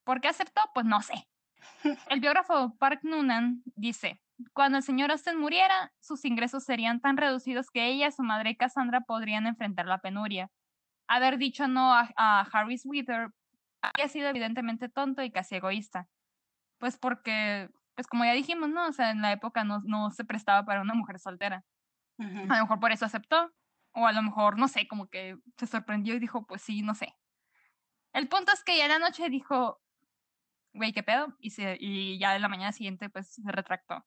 [0.04, 0.62] ¿Por qué aceptó?
[0.74, 1.28] Pues no sé.
[2.10, 4.22] El biógrafo Park Noonan dice,
[4.54, 8.56] cuando el señor Austen muriera, sus ingresos serían tan reducidos que ella, su madre y
[8.56, 10.52] Cassandra podrían enfrentar la penuria.
[11.08, 13.32] Haber dicho no a, a Harris Wither
[13.82, 16.08] había sido evidentemente tonto y casi egoísta.
[16.78, 18.88] Pues porque, pues como ya dijimos, ¿no?
[18.88, 21.66] O sea, en la época no, no se prestaba para una mujer soltera.
[22.20, 22.24] A
[22.58, 23.54] lo mejor por eso aceptó.
[23.94, 26.94] O a lo mejor, no sé, como que se sorprendió y dijo, pues sí, no
[26.94, 27.16] sé.
[28.14, 29.82] El punto es que ya en la noche dijo,
[30.74, 31.36] güey, ¿qué pedo?
[31.40, 34.06] Y, se, y ya en la mañana siguiente, pues se retractó.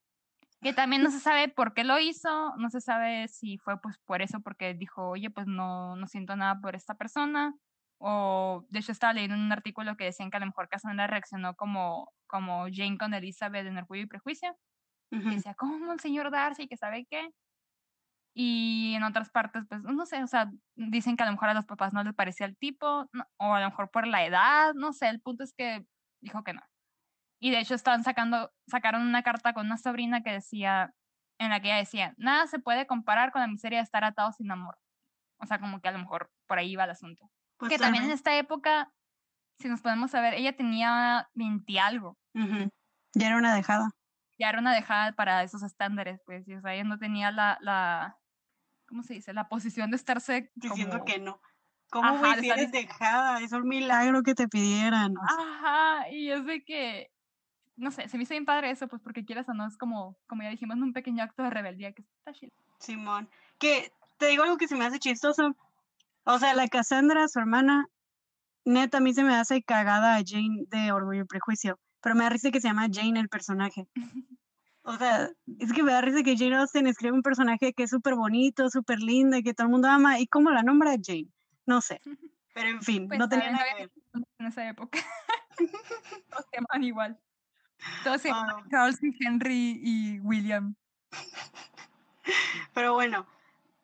[0.63, 3.99] Que también no se sabe por qué lo hizo, no se sabe si fue pues
[4.05, 7.55] por eso, porque dijo, oye, pues no, no siento nada por esta persona.
[7.99, 11.55] O de hecho estaba leyendo un artículo que decían que a lo mejor Cassandra reaccionó
[11.55, 14.57] como, como Jane con Elizabeth en Orgullo y Prejuicio
[15.13, 15.31] que Ujú.
[15.37, 16.69] decía, ¿cómo el señor Darcy?
[16.69, 17.31] Que sabe qué.
[18.35, 21.55] Y en otras partes, pues, no sé, o sea, dicen que a lo mejor a
[21.55, 24.73] los papás no les parecía el tipo, no- o a lo mejor por la edad,
[24.75, 25.85] no sé, el punto es que
[26.23, 26.63] dijo que no.
[27.41, 30.95] Y de hecho estaban sacando, sacaron una carta con una sobrina que decía,
[31.41, 34.37] en la que ella decía, nada se puede comparar con la miseria de estar atados
[34.37, 34.79] sin amor.
[35.41, 37.31] O sea, como que a lo mejor por ahí iba el asunto.
[37.59, 38.93] Pues que también en esta época,
[39.61, 43.91] si nos podemos saber, ella tenía 20 algo Ya era una dejada.
[44.39, 47.59] ya era una dejada para esos estándares, pues, y, o sea, ella no tenía la,
[47.61, 48.17] la,
[48.89, 49.33] ¿cómo se dice?
[49.33, 51.05] La posición de estarse Diciendo como...
[51.05, 51.41] que no.
[51.91, 53.41] ¿Cómo, Ajá, eres dejada?
[53.41, 55.13] Es un milagro que te pidieran.
[55.17, 57.11] o sea, Ajá, y es de que,
[57.77, 60.17] no sé, se me hizo bien padre eso, pues, porque quieras o no, es como,
[60.29, 62.53] como ya dijimos, un pequeño acto de rebeldía que está chido.
[62.79, 63.29] Simón.
[63.59, 65.57] Que te digo algo que se me hace chistoso.
[66.25, 67.87] O sea, la Cassandra, su hermana,
[68.65, 71.79] neta, a mí se me hace cagada a Jane de Orgullo y Prejuicio.
[72.03, 73.87] Pero me da risa que se llama Jane el personaje.
[74.83, 77.91] O sea, es que me da risa que Jane Austen escribe un personaje que es
[77.91, 80.19] súper bonito, súper linda, que todo el mundo ama.
[80.19, 81.29] ¿Y cómo la nombra Jane?
[81.67, 82.01] No sé.
[82.55, 83.93] Pero en fin, Pues, no tenía nada que ver.
[84.39, 84.99] En esa época.
[86.31, 87.21] Todos se llaman igual.
[88.03, 88.67] Todos se llaman Ah.
[88.71, 90.75] Charles y Henry y William.
[92.73, 93.27] Pero bueno,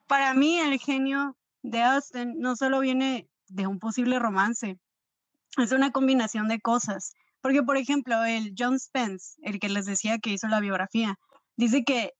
[0.06, 4.78] para mí el genio de Austen no solo viene de un posible romance,
[5.58, 7.14] es una combinación de cosas.
[7.40, 11.16] Porque, por ejemplo, el John Spence, el que les decía que hizo la biografía,
[11.56, 12.12] dice que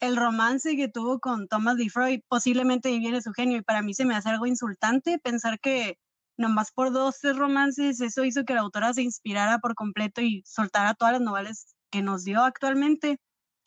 [0.00, 3.94] el romance que tuvo con Thomas Freud posiblemente ahí viene su genio y para mí
[3.94, 5.98] se me hace algo insultante pensar que
[6.38, 10.94] nomás por dos, romances eso hizo que la autora se inspirara por completo y soltara
[10.94, 13.18] todas las novelas que nos dio actualmente.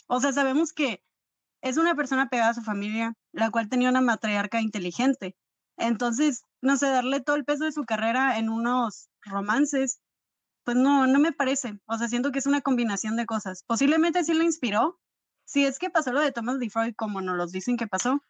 [0.08, 1.02] O sea, sabemos que
[1.62, 5.36] es una persona pegada a su familia, la cual tenía una matriarca inteligente.
[5.78, 10.00] Entonces, no sé, darle todo el peso de su carrera en unos romances,
[10.63, 11.80] pues no, no me parece.
[11.86, 13.63] O sea, siento que es una combinación de cosas.
[13.67, 14.99] Posiblemente sí lo inspiró.
[15.45, 18.23] Si es que pasó lo de Thomas Freud como nos los dicen que pasó,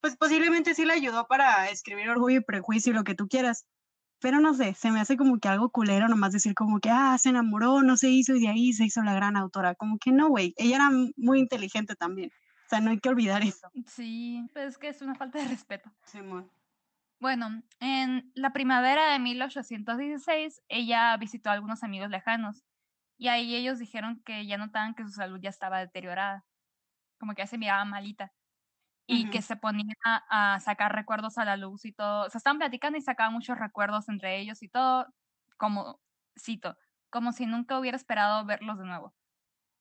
[0.00, 3.64] pues posiblemente sí le ayudó para escribir Orgullo y Prejuicio y lo que tú quieras.
[4.20, 7.16] Pero no sé, se me hace como que algo culero nomás decir como que, ah,
[7.18, 9.76] se enamoró, no se hizo y de ahí se hizo la gran autora.
[9.76, 10.54] Como que no, güey.
[10.56, 12.30] Ella era muy inteligente también.
[12.66, 13.70] O sea, no hay que olvidar eso.
[13.86, 15.90] Sí, pues es que es una falta de respeto.
[16.04, 16.50] Simón.
[17.20, 22.64] Bueno, en la primavera de 1816, ella visitó a algunos amigos lejanos
[23.18, 26.46] y ahí ellos dijeron que ya notaban que su salud ya estaba deteriorada,
[27.20, 28.34] como que ya se miraba malita
[29.06, 32.26] y que se ponía a sacar recuerdos a la luz y todo.
[32.26, 35.06] O sea, estaban platicando y sacaban muchos recuerdos entre ellos y todo,
[35.58, 36.00] como,
[36.38, 36.76] cito,
[37.10, 39.14] como si nunca hubiera esperado verlos de nuevo.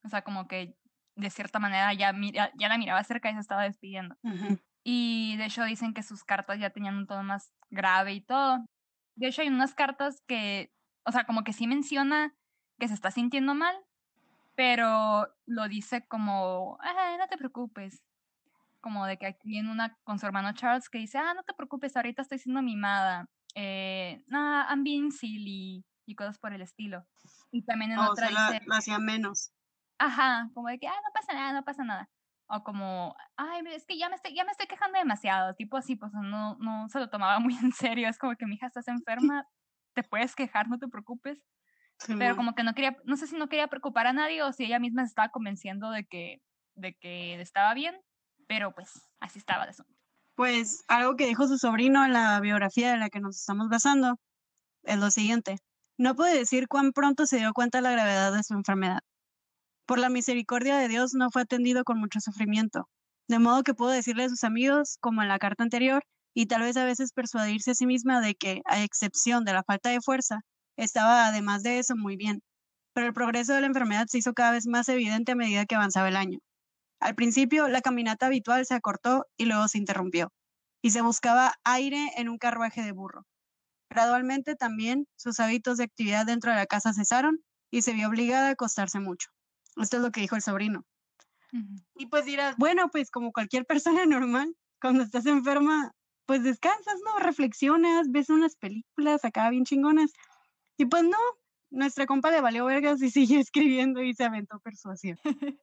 [0.06, 0.78] O sea, como que
[1.16, 4.18] de cierta manera ya, mira, ya la miraba cerca y se estaba despidiendo.
[4.90, 8.64] Y de hecho dicen que sus cartas ya tenían un tono más grave y todo.
[9.16, 10.72] De hecho hay unas cartas que,
[11.04, 12.34] o sea, como que sí menciona
[12.80, 13.76] que se está sintiendo mal,
[14.56, 18.02] pero lo dice como, ah, no te preocupes.
[18.80, 21.54] Como de que aquí viene una con su hermano Charles que dice, ah, no te
[21.54, 23.30] preocupes, ahorita estoy siendo mimada.
[23.56, 27.06] Eh, nah, I'm being silly y cosas por el estilo.
[27.52, 29.52] Y también en O otra sea, la, dice, la hacía menos.
[30.00, 32.10] Ajá, como de que, ah, no pasa nada, no pasa nada.
[32.50, 35.96] O como, ay, es que ya me estoy, ya me estoy quejando demasiado, tipo así,
[35.96, 38.88] pues no, no se lo tomaba muy en serio, es como que mi hija estás
[39.28, 39.48] enferma,
[39.94, 41.44] te puedes quejar, no te preocupes.
[42.20, 44.66] Pero como que no quería, no sé si no quería preocupar a nadie o si
[44.66, 46.44] ella misma se estaba convenciendo de que,
[46.76, 48.00] de que estaba bien,
[48.48, 49.92] pero pues así estaba el asunto.
[50.36, 54.20] Pues algo que dijo su sobrino en la biografía de la que nos estamos basando
[54.84, 55.58] es lo siguiente.
[55.98, 59.00] No puede decir cuán pronto se dio cuenta de la gravedad de su enfermedad.
[59.88, 62.90] Por la misericordia de Dios no fue atendido con mucho sufrimiento,
[63.30, 66.04] de modo que pudo decirle a sus amigos, como en la carta anterior,
[66.36, 69.64] y tal vez a veces persuadirse a sí misma de que, a excepción de la
[69.64, 70.42] falta de fuerza,
[70.78, 72.42] estaba además de eso muy bien.
[72.94, 75.76] Pero el progreso de la enfermedad se hizo cada vez más evidente a medida que
[75.76, 76.40] avanzaba el año.
[77.00, 80.34] Al principio, la caminata habitual se acortó y luego se interrumpió,
[80.82, 83.24] y se buscaba aire en un carruaje de burro.
[83.90, 87.40] Gradualmente también sus hábitos de actividad dentro de la casa cesaron
[87.72, 89.30] y se vio obligada a acostarse mucho.
[89.82, 90.86] Esto es lo que dijo el sobrino.
[91.96, 95.92] Y pues dirás, bueno, pues como cualquier persona normal, cuando estás enferma,
[96.26, 97.20] pues descansas, ¿no?
[97.20, 100.12] Reflexionas, ves unas películas acá bien chingonas.
[100.78, 101.18] Y pues no,
[101.70, 105.18] nuestra compa le valió vergas y sigue escribiendo y se aventó persuasión.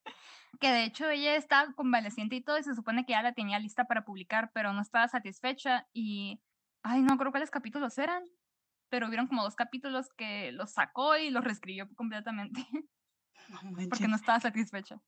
[0.60, 3.58] que de hecho ella estaba convaleciente y todo y se supone que ya la tenía
[3.58, 6.40] lista para publicar, pero no estaba satisfecha y
[6.82, 8.24] ay, no creo cuáles capítulos eran,
[8.88, 12.66] pero hubieron como dos capítulos que los sacó y los reescribió completamente.
[13.90, 15.00] porque no estaba satisfecha.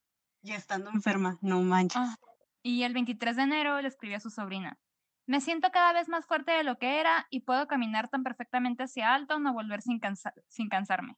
[0.42, 1.96] Ya estando enferma, no manches.
[1.96, 2.16] Ah,
[2.62, 4.78] y el 23 de enero le escribió a su sobrina.
[5.26, 8.84] Me siento cada vez más fuerte de lo que era y puedo caminar tan perfectamente
[8.84, 10.00] hacia alto no volver sin,
[10.48, 11.16] sin cansarme.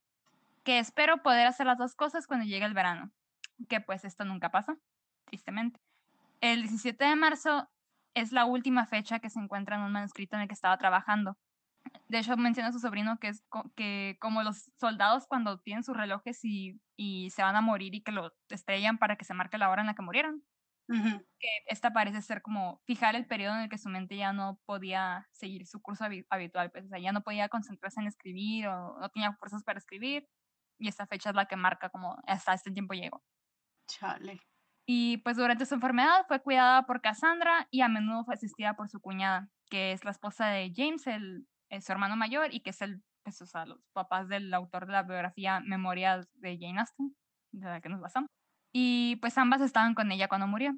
[0.63, 3.11] Que espero poder hacer las dos cosas cuando llegue el verano.
[3.69, 4.77] Que pues esto nunca pasa,
[5.25, 5.81] tristemente.
[6.41, 7.69] El 17 de marzo
[8.15, 11.37] es la última fecha que se encuentra en un manuscrito en el que estaba trabajando.
[12.09, 13.45] De hecho, menciona a su sobrino que es
[13.77, 18.03] que como los soldados cuando tienen sus relojes y, y, se van a morir y
[18.03, 20.43] que lo estrellan para que se marque la hora en la que murieron.
[20.89, 24.59] Que esta parece ser como fijar el periodo en el que su mente ya no
[24.65, 28.99] podía seguir su curso habitual, pues, o sea, ya no podía concentrarse en escribir o
[28.99, 30.27] no tenía fuerzas para escribir.
[30.79, 33.23] Y esta fecha es la que marca como hasta este tiempo llegó.
[33.87, 34.41] Chale.
[34.87, 38.89] Y pues durante su enfermedad fue cuidada por Cassandra y a menudo fue asistida por
[38.89, 41.47] su cuñada, que es la esposa de James, el,
[41.81, 44.93] su hermano mayor, y que es el, pues, o sea, los papás del autor de
[44.93, 47.17] la biografía Memorias de Jane Austen,
[47.53, 48.29] de la que nos basamos.
[48.73, 50.77] Y pues ambas estaban con ella cuando murió.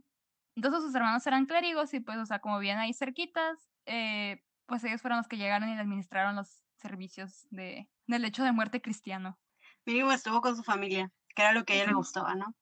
[0.57, 4.85] Entonces sus hermanos eran clérigos y pues, o sea, como bien ahí cerquitas, eh, pues
[4.85, 8.81] ellos fueron los que llegaron y le administraron los servicios de, del hecho de muerte
[8.81, 9.39] cristiano.
[9.87, 12.55] Mínimo estuvo con su familia, que era lo que a ella le gustaba, ¿no?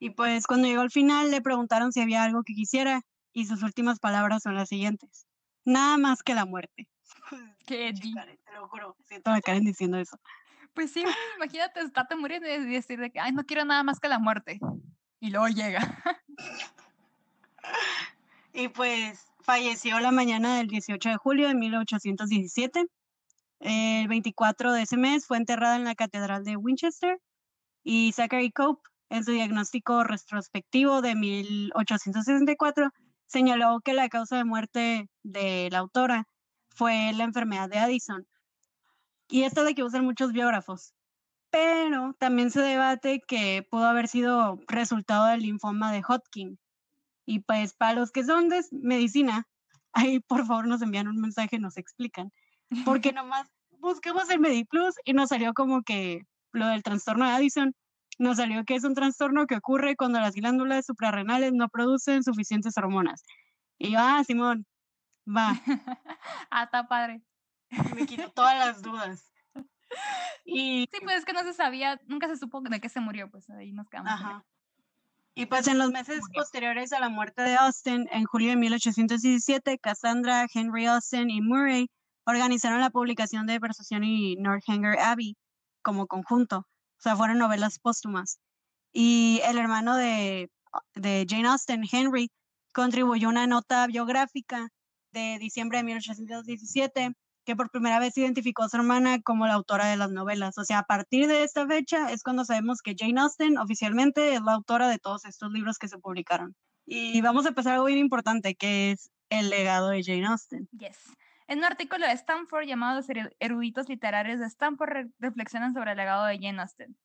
[0.00, 3.62] Y pues cuando llegó al final le preguntaron si había algo que quisiera y sus
[3.62, 5.26] últimas palabras son las siguientes.
[5.64, 6.88] Nada más que la muerte.
[7.66, 10.18] Qué te lo juro, siento a Karen diciendo eso.
[10.74, 11.04] Pues sí,
[11.36, 14.58] imagínate estarte muriendo y decir de que, ay, no quiero nada más que la muerte.
[15.20, 16.02] Y luego llega.
[18.52, 22.86] y pues falleció la mañana del 18 de julio de 1817.
[23.60, 27.18] El 24 de ese mes fue enterrada en la Catedral de Winchester
[27.82, 32.90] y Zachary Cope en su diagnóstico retrospectivo de 1864,
[33.34, 36.28] señaló que la causa de muerte de la autora
[36.68, 38.28] fue la enfermedad de Addison.
[39.28, 40.94] Y esto de que usan muchos biógrafos.
[41.50, 46.60] Pero también se debate que pudo haber sido resultado del linfoma de Hodgkin.
[47.26, 49.48] Y pues para los que son de medicina,
[49.92, 52.30] ahí por favor nos envían un mensaje, nos explican.
[52.84, 53.48] Porque nomás
[53.80, 56.20] buscamos el MediPlus y nos salió como que
[56.52, 57.74] lo del trastorno de Addison
[58.18, 62.76] nos salió que es un trastorno que ocurre cuando las glándulas suprarrenales no producen suficientes
[62.76, 63.24] hormonas.
[63.78, 64.66] Y yo, ah, Simón,
[65.26, 65.52] va.
[66.50, 67.22] ah, está padre.
[67.94, 69.32] Me quito todas las dudas.
[70.44, 73.30] Y, sí, pues es que no se sabía, nunca se supo de qué se murió,
[73.30, 74.12] pues ahí nos quedamos.
[74.12, 74.44] Ajá.
[75.36, 79.78] Y pues en los meses posteriores a la muerte de Austin, en julio de 1817,
[79.78, 81.90] Cassandra, Henry Austin y Murray
[82.24, 85.36] organizaron la publicación de Persuasión y Northanger Abbey
[85.82, 86.68] como conjunto.
[86.98, 88.38] O sea, fueron novelas póstumas.
[88.92, 90.50] Y el hermano de,
[90.94, 92.30] de Jane Austen, Henry,
[92.72, 94.68] contribuyó una nota biográfica
[95.12, 99.86] de diciembre de 1817 que por primera vez identificó a su hermana como la autora
[99.86, 100.58] de las novelas.
[100.58, 104.42] O sea, a partir de esta fecha es cuando sabemos que Jane Austen oficialmente es
[104.42, 106.56] la autora de todos estos libros que se publicaron.
[106.86, 110.68] Y vamos a empezar algo bien importante, que es el legado de Jane Austen.
[110.72, 110.98] Yes.
[111.46, 116.24] En un artículo de Stanford llamado Los eruditos literarios de Stanford reflexionan sobre el legado
[116.24, 116.96] de Jane Austen.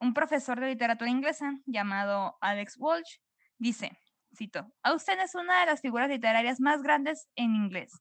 [0.00, 3.16] Un profesor de literatura inglesa llamado Alex Walsh
[3.58, 3.98] dice,
[4.36, 8.00] cito, Austen es una de las figuras literarias más grandes en inglés.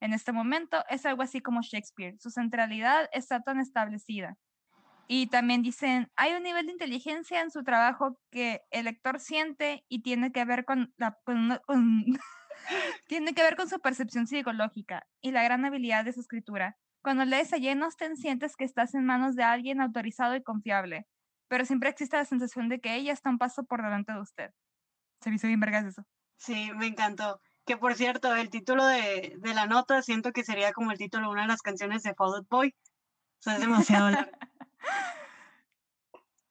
[0.00, 2.18] En este momento es algo así como Shakespeare.
[2.18, 4.36] Su centralidad está tan establecida.
[5.10, 9.84] Y también dicen, hay un nivel de inteligencia en su trabajo que el lector siente
[9.88, 11.58] y tiene que ver con la, con,
[13.06, 16.76] tiene que ver con su percepción psicológica y la gran habilidad de su escritura.
[17.02, 21.06] Cuando lees a Jane Austen sientes que estás en manos de alguien autorizado y confiable,
[21.48, 24.50] pero siempre existe la sensación de que ella está un paso por delante de usted.
[25.20, 26.04] Se me hizo bien vergas eso.
[26.36, 27.40] Sí, me encantó.
[27.64, 31.26] Que por cierto, el título de, de, la nota siento que sería como el título
[31.26, 32.68] de una de las canciones de Fall Out Boy.
[32.68, 34.32] O sea, es demasiado largo.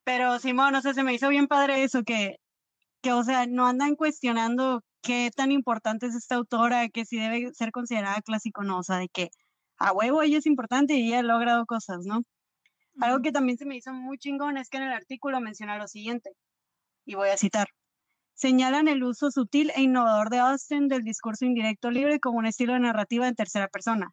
[0.04, 2.40] Pero Simón, no sé, se me hizo bien padre eso, que,
[3.02, 7.54] que, o sea, no andan cuestionando qué tan importante es esta autora, que si debe
[7.54, 9.30] ser considerada clásico no, o sea, de que
[9.78, 12.24] a huevo ella es importante y ella ha logrado cosas, ¿no?
[13.00, 15.88] Algo que también se me hizo muy chingón es que en el artículo menciona lo
[15.88, 16.32] siguiente,
[17.06, 17.68] y voy a citar.
[18.34, 22.74] Señalan el uso sutil e innovador de Austin del discurso indirecto libre como un estilo
[22.74, 24.10] de narrativa en tercera persona.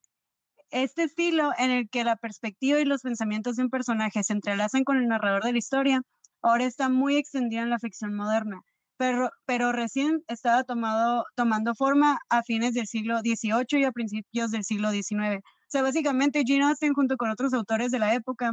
[0.71, 4.85] Este estilo en el que la perspectiva y los pensamientos de un personaje se entrelazan
[4.85, 6.03] con el narrador de la historia,
[6.41, 8.61] ahora está muy extendido en la ficción moderna,
[8.97, 14.51] pero, pero recién estaba tomado, tomando forma a fines del siglo XVIII y a principios
[14.51, 15.39] del siglo XIX.
[15.39, 18.53] O sea, básicamente Jane Austen junto con otros autores de la época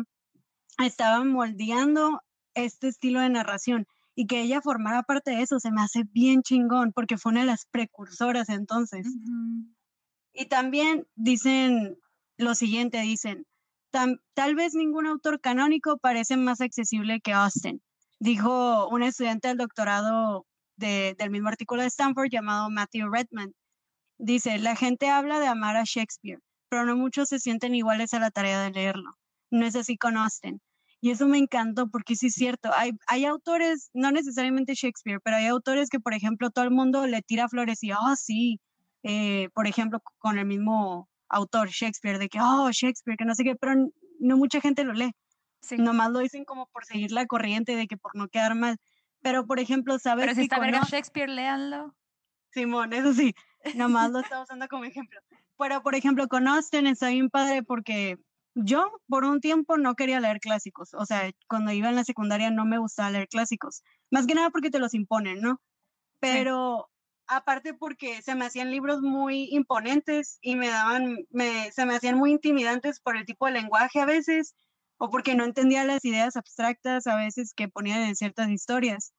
[0.83, 2.21] estaban moldeando
[2.55, 3.85] este estilo de narración
[4.15, 7.41] y que ella formara parte de eso se me hace bien chingón porque fue una
[7.41, 9.07] de las precursoras entonces.
[10.33, 11.97] Y también dicen
[12.37, 13.45] lo siguiente, dicen,
[13.91, 17.81] tal vez ningún autor canónico parece más accesible que Austen,
[18.21, 20.45] dijo un estudiante del doctorado
[20.77, 23.53] del mismo artículo de Stanford llamado Matthew Redman.
[24.19, 28.19] Dice, la gente habla de amar a Shakespeare, pero no muchos se sienten iguales a
[28.19, 29.11] la tarea de leerlo.
[29.49, 30.61] No es así con Austen.
[31.01, 35.37] Y eso me encantó porque sí es cierto, hay, hay autores, no necesariamente Shakespeare, pero
[35.37, 38.59] hay autores que, por ejemplo, todo el mundo le tira flores y, oh, sí,
[39.01, 43.43] eh, por ejemplo, con el mismo autor, Shakespeare, de que, oh, Shakespeare, que no sé
[43.43, 43.73] qué, pero
[44.19, 45.11] no mucha gente lo lee.
[45.61, 45.77] Sí.
[45.77, 48.77] Nomás lo dicen como por seguir la corriente, de que por no quedar mal.
[49.21, 50.25] Pero, por ejemplo, ¿sabes?
[50.25, 51.95] Pero si está verga Shakespeare, léanlo.
[52.51, 53.33] Simón, eso sí,
[53.75, 55.21] nomás lo está usando como ejemplo.
[55.57, 58.17] Pero, por ejemplo, con Austin está bien padre porque
[58.55, 62.51] yo por un tiempo no quería leer clásicos, o sea, cuando iba en la secundaria
[62.51, 65.61] no me gustaba leer clásicos, más que nada porque te los imponen, ¿no?
[66.19, 66.89] Pero
[67.27, 72.17] aparte porque se me hacían libros muy imponentes y me daban, me, se me hacían
[72.17, 74.53] muy intimidantes por el tipo de lenguaje a veces,
[75.01, 79.13] o porque no entendía las ideas abstractas a veces que ponían en ciertas historias.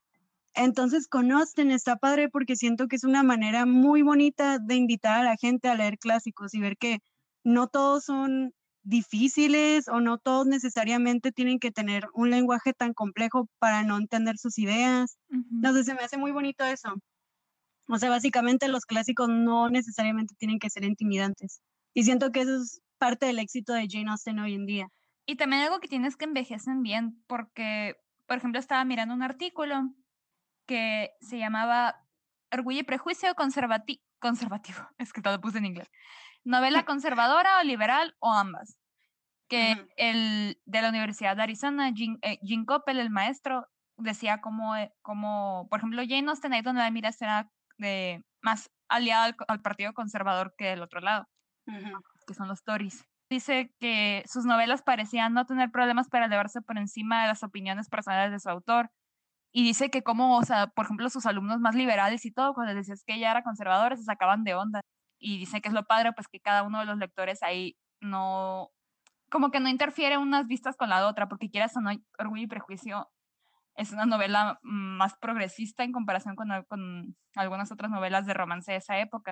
[0.54, 5.24] Entonces, conocen, está padre porque siento que es una manera muy bonita de invitar a
[5.24, 7.00] la gente a leer clásicos y ver que
[7.42, 8.52] no todos son
[8.84, 14.38] difíciles o no todos necesariamente tienen que tener un lenguaje tan complejo para no entender
[14.38, 15.18] sus ideas.
[15.50, 16.94] No sé, se me hace muy bonito eso.
[17.88, 21.60] O sea, básicamente los clásicos no necesariamente tienen que ser intimidantes.
[21.92, 24.88] Y siento que eso es parte del éxito de Jane Austen hoy en día.
[25.26, 27.96] Y también algo que tienes que envejecen bien, porque,
[28.26, 29.90] por ejemplo, estaba mirando un artículo
[30.66, 31.96] que se llamaba
[32.52, 34.02] Orgullo y Prejuicio conservativo,
[34.98, 35.90] es que todo lo puse en inglés,
[36.44, 38.78] novela conservadora o liberal o ambas.
[39.48, 43.68] Que el de la Universidad de Arizona, Jim, eh, Coppel, el maestro,
[43.98, 48.70] decía como, eh, como, por ejemplo, Jane Austen ahí donde la mira era de, más
[48.88, 51.28] aliada al, Partido Conservador que del otro lado,
[52.26, 53.04] que son los Tories.
[53.32, 57.88] Dice que sus novelas parecían no tener problemas para elevarse por encima de las opiniones
[57.88, 58.90] personales de su autor.
[59.54, 62.74] Y dice que como, o sea, por ejemplo, sus alumnos más liberales y todo, cuando
[62.74, 64.82] decías que ella era conservadora, se sacaban de onda
[65.18, 68.68] y dice que es lo padre, pues que cada uno de los lectores ahí no,
[69.30, 72.48] como que no interfiere unas vistas con la otra, porque quieras o no, Orgullo y
[72.48, 73.10] Prejuicio
[73.76, 78.78] es una novela más progresista en comparación con, con algunas otras novelas de romance de
[78.78, 79.30] esa época.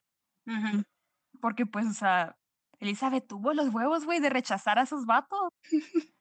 [1.42, 2.34] Porque pues, o sea,
[2.80, 5.52] Elizabeth tuvo los huevos, güey, de rechazar a esos vatos.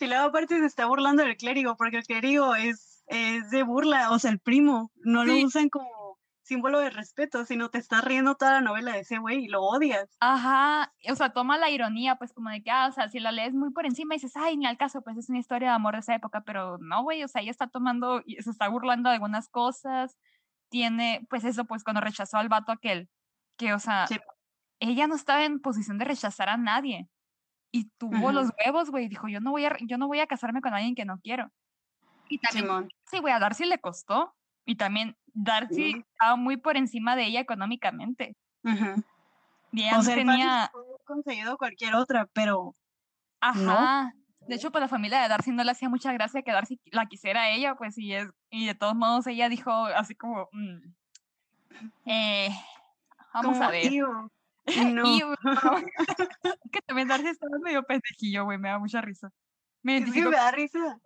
[0.00, 4.10] y luego aparte se está burlando del clérigo, porque el clérigo es, es de burla,
[4.10, 8.34] o sea, el primo, no lo usan como símbolo de respeto, sino te estás riendo
[8.34, 10.14] toda la novela de ese güey y lo odias.
[10.20, 13.32] Ajá, o sea, toma la ironía, pues como de que, ah, o sea, si la
[13.32, 15.74] lees muy por encima y dices, ay, ni al caso, pues es una historia de
[15.74, 19.08] amor de esa época, pero no, güey, o sea, ella está tomando, se está burlando
[19.08, 20.18] de algunas cosas,
[20.68, 23.08] tiene, pues eso, pues cuando rechazó al vato aquel,
[23.56, 24.06] que, o sea,
[24.80, 27.08] ella no estaba en posición de rechazar a nadie
[27.72, 30.60] y tuvo los huevos, güey, dijo, yo no voy a, yo no voy a casarme
[30.60, 31.50] con alguien que no quiero.
[32.28, 34.32] Y también, sí, güey, a Darcy le costó,
[34.64, 38.36] y también Darcy estaba muy por encima de ella económicamente.
[38.64, 40.70] o sea, tenía
[41.04, 42.76] conseguido cualquier otra, pero
[43.40, 44.12] ajá.
[44.46, 47.06] De hecho, pues la familia de Darcy no le hacía mucha gracia que Darcy la
[47.06, 50.78] quisiera a ella, pues y es y de todos modos ella dijo así como mm,
[52.06, 52.50] eh,
[53.32, 53.90] vamos a ver.
[54.94, 55.04] No.
[56.72, 59.30] que también Darcy estaba medio pendejillo, güey, me da mucha risa.
[59.82, 60.98] Me, me da risa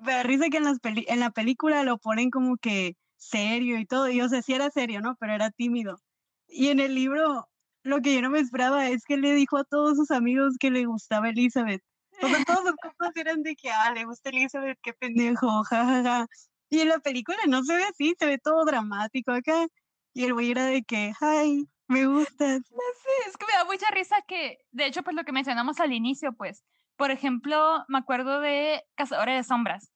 [0.00, 3.86] me da risa que en, las en la película lo ponen como que serio y
[3.86, 4.08] todo.
[4.10, 5.16] Y o sea, sí era serio, ¿no?
[5.16, 6.00] Pero era tímido.
[6.48, 7.48] Y en el libro,
[7.82, 10.70] lo que yo no me esperaba es que le dijo a todos sus amigos que
[10.70, 11.82] le gustaba Elizabeth.
[12.22, 16.26] O sea, todos sus compas eran de que, ah, le gusta Elizabeth, qué pendejo, jajaja.
[16.70, 19.66] Y en la película no se ve así, se ve todo dramático acá.
[20.14, 22.62] Y el güey era de que, ay, me gustas.
[22.68, 25.92] Sí, es que me da mucha risa que, de hecho, pues lo que mencionamos al
[25.92, 26.64] inicio, pues,
[26.96, 29.92] por ejemplo, me acuerdo de Cazadores de Sombras,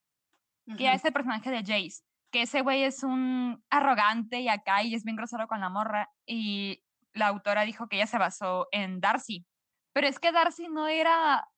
[0.76, 4.94] que es el personaje de Jace, que ese güey es un arrogante y acá y
[4.94, 6.82] es bien grosero con la morra, y
[7.12, 9.46] la autora dijo que ella se basó en Darcy.
[9.92, 11.48] Pero es que Darcy no era,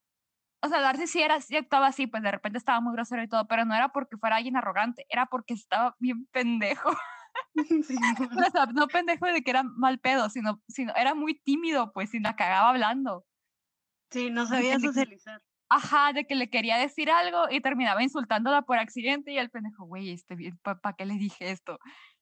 [0.61, 3.27] o sea, Darcy sí era, sí actuaba así, pues de repente estaba muy grosero y
[3.27, 6.91] todo, pero no era porque fuera alguien arrogante, era porque estaba bien pendejo.
[8.47, 12.13] o sea, no pendejo de que era mal pedo, sino, sino era muy tímido, pues,
[12.13, 13.25] y la cagaba hablando.
[14.11, 15.41] Sí, no sabía socializar.
[15.69, 19.85] Ajá, de que le quería decir algo y terminaba insultándola por accidente y el pendejo,
[19.85, 21.77] güey, este ¿para qué le dije esto?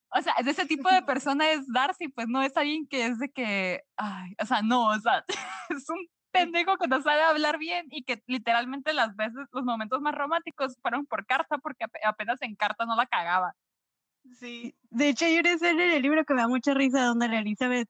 [0.09, 3.19] O sea, de ese tipo de persona es Darcy, pues no es alguien que es
[3.19, 5.23] de que, ay, o sea, no, o sea,
[5.69, 10.01] es un pendejo que no sabe hablar bien y que literalmente las veces, los momentos
[10.01, 13.53] más románticos fueron por carta porque apenas en carta no la cagaba.
[14.39, 17.27] Sí, de hecho hay una escena en el libro que me da mucha risa donde
[17.27, 17.87] la Elizabeth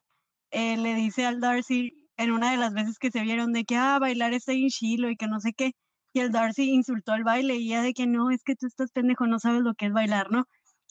[0.51, 3.75] eh, le dice al Darcy en una de las veces que se vieron de que,
[3.75, 5.73] ah, bailar está en chilo y que no sé qué,
[6.13, 8.91] y el Darcy insultó al baile y ella de que no, es que tú estás
[8.91, 10.45] pendejo, no sabes lo que es bailar, ¿no?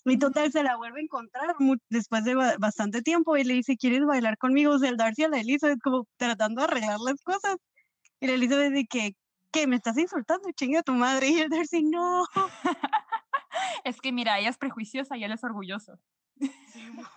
[0.04, 1.56] Y total, se la vuelve a encontrar
[1.88, 4.74] después de bastante tiempo y le dice, ¿quieres bailar conmigo?
[4.74, 7.56] O sea, el Darcy a la Elizabeth como tratando de arreglar las cosas.
[8.20, 9.16] Y la Elizabeth de que,
[9.50, 9.66] ¿qué?
[9.66, 10.50] ¿Me estás insultando?
[10.52, 11.28] Chinga tu madre.
[11.30, 12.26] Y el Darcy, no.
[13.84, 15.98] es que mira, ella es prejuiciosa y él es orgulloso.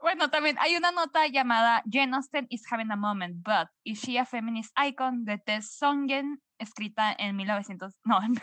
[0.00, 4.18] bueno, también hay una nota llamada Jane Austen is having a moment, but is she
[4.18, 8.34] a feminist icon de Tess Songen, escrita en 1900, no, en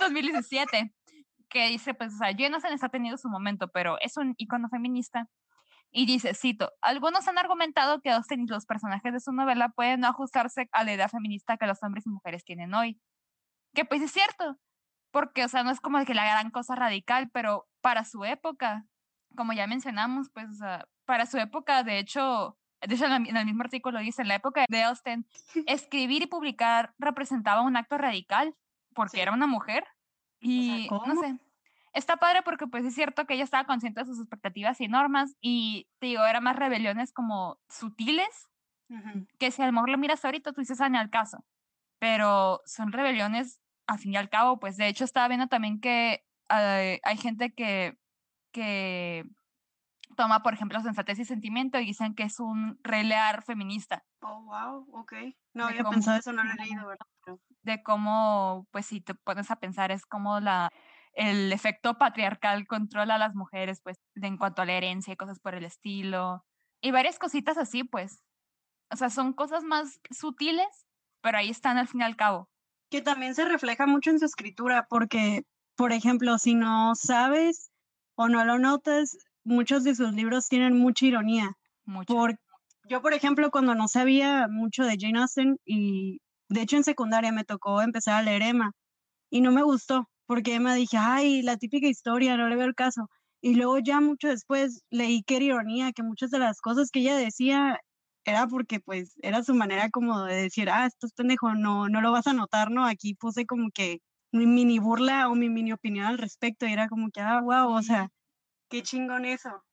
[0.00, 0.94] 2017
[1.50, 5.28] que dice, pues, o sea, Jonathan está teniendo su momento, pero es un icono feminista.
[5.92, 10.00] Y dice, cito, algunos han argumentado que Austen y los personajes de su novela pueden
[10.00, 13.00] no ajustarse a la idea feminista que los hombres y mujeres tienen hoy.
[13.74, 14.56] Que pues es cierto,
[15.10, 18.86] porque, o sea, no es como que la gran cosa radical, pero para su época,
[19.36, 23.46] como ya mencionamos, pues, o sea, para su época, de hecho, de hecho en el
[23.46, 25.26] mismo artículo dice, en la época de Austen,
[25.66, 28.54] escribir y publicar representaba un acto radical,
[28.94, 29.84] porque era una mujer,
[30.40, 31.38] y no sé,
[31.92, 35.36] está padre porque pues es cierto que ella estaba consciente de sus expectativas y normas
[35.40, 38.48] y te digo, eran más rebeliones como sutiles,
[39.38, 41.44] que si a lo mejor lo miras ahorita tú dices, ah, al caso,
[42.00, 43.59] pero son rebeliones
[43.90, 47.98] al fin y al cabo, pues de hecho estaba viendo también que hay gente que,
[48.52, 49.24] que
[50.16, 54.04] toma, por ejemplo, sensatez y sentimiento y dicen que es un relear feminista.
[54.20, 55.12] Oh, wow, ok.
[55.54, 57.06] No había pensado eso, no lo he leído, ¿verdad?
[57.62, 60.70] de cómo, pues si te pones a pensar, es como la,
[61.12, 65.40] el efecto patriarcal controla a las mujeres, pues, en cuanto a la herencia y cosas
[65.40, 66.44] por el estilo.
[66.80, 68.22] Y varias cositas así, pues.
[68.90, 70.86] O sea, son cosas más sutiles,
[71.20, 72.49] pero ahí están al fin y al cabo.
[72.90, 75.42] Que también se refleja mucho en su escritura, porque,
[75.76, 77.70] por ejemplo, si no sabes
[78.16, 81.52] o no lo notas, muchos de sus libros tienen mucha ironía.
[81.84, 82.14] Mucho.
[82.88, 86.20] yo, por ejemplo, cuando no sabía mucho de Jane Austen y
[86.50, 88.72] de hecho, en secundaria me tocó empezar a leer Emma
[89.30, 92.74] y no me gustó porque Emma dije, ay, la típica historia, no le veo el
[92.74, 93.08] caso.
[93.40, 97.00] Y luego ya mucho después leí que era ironía, que muchas de las cosas que
[97.00, 97.80] ella decía
[98.24, 102.00] era porque pues era su manera como de decir, ah, esto es pendejo, no, no
[102.00, 102.86] lo vas a notar, ¿no?
[102.86, 104.00] Aquí puse como que
[104.32, 107.72] mi mini burla o mi mini opinión al respecto y era como que, ah, wow,
[107.72, 108.08] o sea,
[108.68, 109.64] qué chingón eso.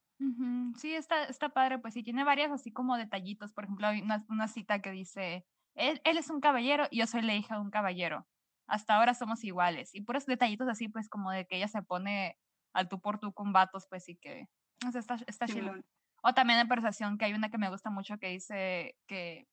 [0.77, 4.25] Sí, está, está padre, pues sí, tiene varias así como detallitos, por ejemplo, hay una,
[4.29, 5.45] una cita que dice,
[5.77, 8.27] él, es un caballero y yo soy la hija de un caballero.
[8.67, 9.93] Hasta ahora somos iguales.
[9.93, 12.35] Y puros detallitos así, pues como de que ella se pone
[12.73, 14.47] al tú por tú con vatos, pues sí que...
[14.85, 15.45] O sea, está, está
[16.27, 19.47] O también en persuasión, que hay una que me gusta mucho que dice que...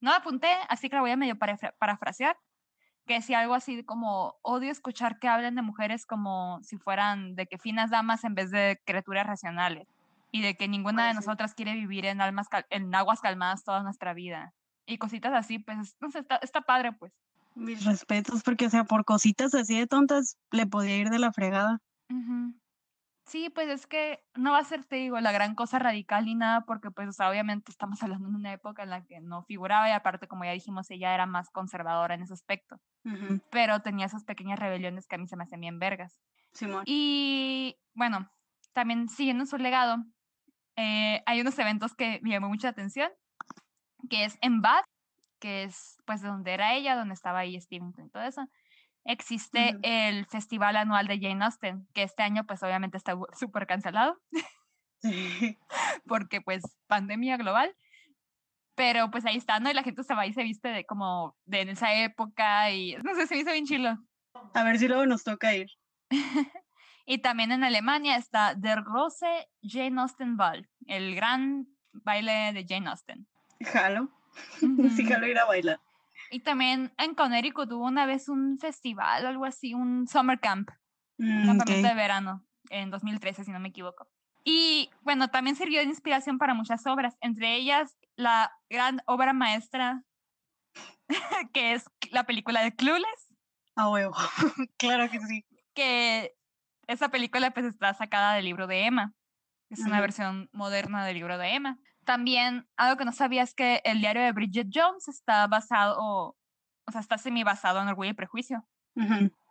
[0.00, 2.38] No la apunté, así que la voy a medio parafrasear.
[3.06, 7.46] Que decía algo así como, odio escuchar que hablen de mujeres como si fueran de
[7.46, 9.88] que finas damas en vez de criaturas racionales.
[10.32, 14.14] Y de que ninguna de nosotras quiere vivir en, almas en aguas calmadas toda nuestra
[14.14, 14.54] vida
[14.86, 17.12] y cositas así, pues, no sé, está, está padre, pues.
[17.54, 21.32] Mis respetos, porque, o sea, por cositas así de tontas le podía ir de la
[21.32, 21.80] fregada.
[23.26, 26.36] Sí, pues es que no va a ser, te digo, la gran cosa radical ni
[26.36, 29.42] nada, porque pues, o sea, obviamente estamos hablando de una época en la que no
[29.42, 32.80] figuraba y aparte, como ya dijimos, ella era más conservadora en ese aspecto,
[33.50, 36.20] pero tenía esas pequeñas rebeliones que a mí se me hacían bien vergas.
[36.84, 38.30] Y bueno,
[38.72, 40.04] también siguiendo su legado,
[40.76, 43.10] eh, hay unos eventos que me llamó mucha atención
[44.08, 44.84] que es en Bath,
[45.40, 48.48] que es pues donde era ella, donde estaba ahí Stevenson y todo eso.
[49.06, 54.20] Existe el festival anual de Jane Austen, que este año pues obviamente está súper cancelado,
[56.06, 57.74] porque pues pandemia global.
[58.74, 59.70] Pero pues ahí está, ¿no?
[59.70, 62.96] Y la gente se va y se viste de como de en esa época y
[62.96, 63.96] no sé, se hizo bien chilo.
[64.52, 65.68] A ver si luego nos toca ir.
[67.08, 72.90] Y también en Alemania está Der große Jane Austen Ball, el gran baile de Jane
[72.90, 73.28] Austen.
[73.60, 74.10] Jalo.
[74.96, 75.80] Sí, jalo ir a bailar.
[76.30, 80.70] Y también en Connecticut tuvo una vez un festival o algo así, un summer camp,
[81.18, 81.88] un Mm, campamento ok.
[81.88, 84.08] de verano, en 2013, si no me equivoco.
[84.44, 90.04] Y bueno, también sirvió de inspiración para muchas obras, entre ellas la gran obra maestra
[91.52, 93.34] que es la película de Clueless,
[93.76, 94.14] A huevo.
[94.78, 95.44] claro que sí.
[95.74, 96.32] que
[96.86, 99.12] esa película pues está sacada del libro de Emma.
[99.70, 100.02] Es una Ujú.
[100.02, 101.78] versión moderna del libro de Emma.
[102.06, 106.36] También algo que no sabía es que el diario de Bridget Jones está basado, o,
[106.86, 108.64] o sea, está semi basado en Orgullo y Prejuicio.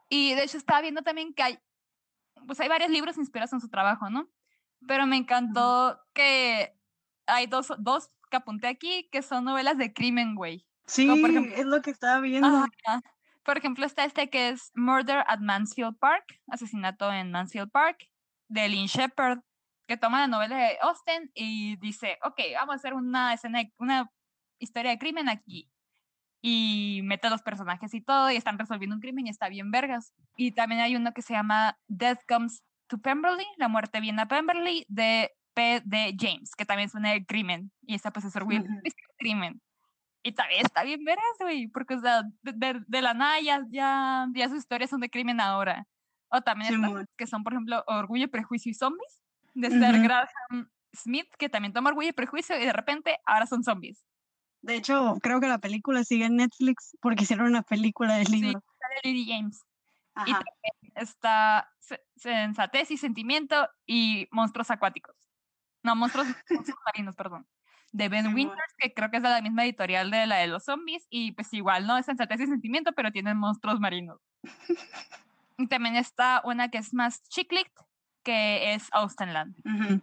[0.10, 1.60] Y de hecho estaba viendo también que hay,
[2.48, 4.30] pues hay varios libros inspirados en su trabajo, ¿no?
[4.88, 6.74] Pero me encantó que
[7.28, 10.66] hay dos, dos que apunté aquí que son novelas de crimen, güey.
[10.88, 12.48] Sí, por ejemplo- es lo que estaba viendo.
[12.48, 13.02] Ajá.
[13.44, 18.08] Por ejemplo, está este que es Murder at Mansfield Park, asesinato en Mansfield Park,
[18.48, 19.42] de Lynn Shepard,
[19.88, 23.74] que toma la novela de Austen y dice, ok, vamos a hacer una escena, de-
[23.78, 24.10] una
[24.60, 25.70] historia de crimen aquí.
[26.42, 29.72] Y mete a los personajes y todo, y están resolviendo un crimen y está bien
[29.72, 30.14] vergas.
[30.38, 34.28] Y también hay uno que se llama Death Comes to Pemberley, La muerte viene a
[34.28, 35.82] Pemberley, de P.
[35.86, 36.16] D.
[36.20, 37.72] James, que también es de crimen.
[37.82, 39.62] Y esta pues es es crimen.
[40.22, 43.64] Y también está bien veras, güey, porque, o sea, de, de- de la nada ya,
[43.70, 45.88] ya, ya sus historias son de crimen ahora.
[46.30, 47.08] O también estas Simón.
[47.18, 49.22] que son, por ejemplo, Orgullo, Prejuicio y Zombies,
[49.56, 50.04] de Sir Ujú.
[50.04, 54.06] Graham Smith, que también toma Orgullo y Prejuicio y de repente ahora son zombies.
[54.62, 58.42] De hecho, creo que la película sigue en Netflix porque hicieron una película del Sí.
[58.42, 58.64] libro.
[58.80, 59.62] Sale Lily James.
[60.26, 60.44] Y Ajá.
[60.44, 65.16] también está se- Sensatez y Sentimiento y Monstruos Acuáticos.
[65.84, 67.46] No, Monstruos, monstruos Marinos, perdón.
[67.92, 68.36] De Ben Simón.
[68.36, 71.06] Winters, que creo que es de la misma editorial de la de los zombies.
[71.10, 71.98] Y pues igual, ¿no?
[71.98, 74.20] Es Sensatez y Sentimiento, pero tienen monstruos marinos.
[75.58, 77.68] y también está una que es más chiclit,
[78.26, 79.56] que es Austenland.
[79.60, 80.02] Ujú.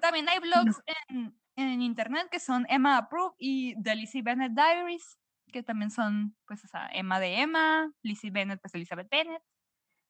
[0.00, 5.18] También hay blogs en, en internet que son Emma Approve y The Lizzie Bennett Diaries,
[5.50, 9.42] que también son, pues, o sea, Emma de Emma, Lizzie Bennett, pues Elizabeth Bennett.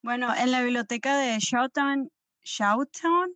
[0.02, 2.10] Bueno, en la biblioteca de Shoughton,
[2.42, 3.30] Shoughton,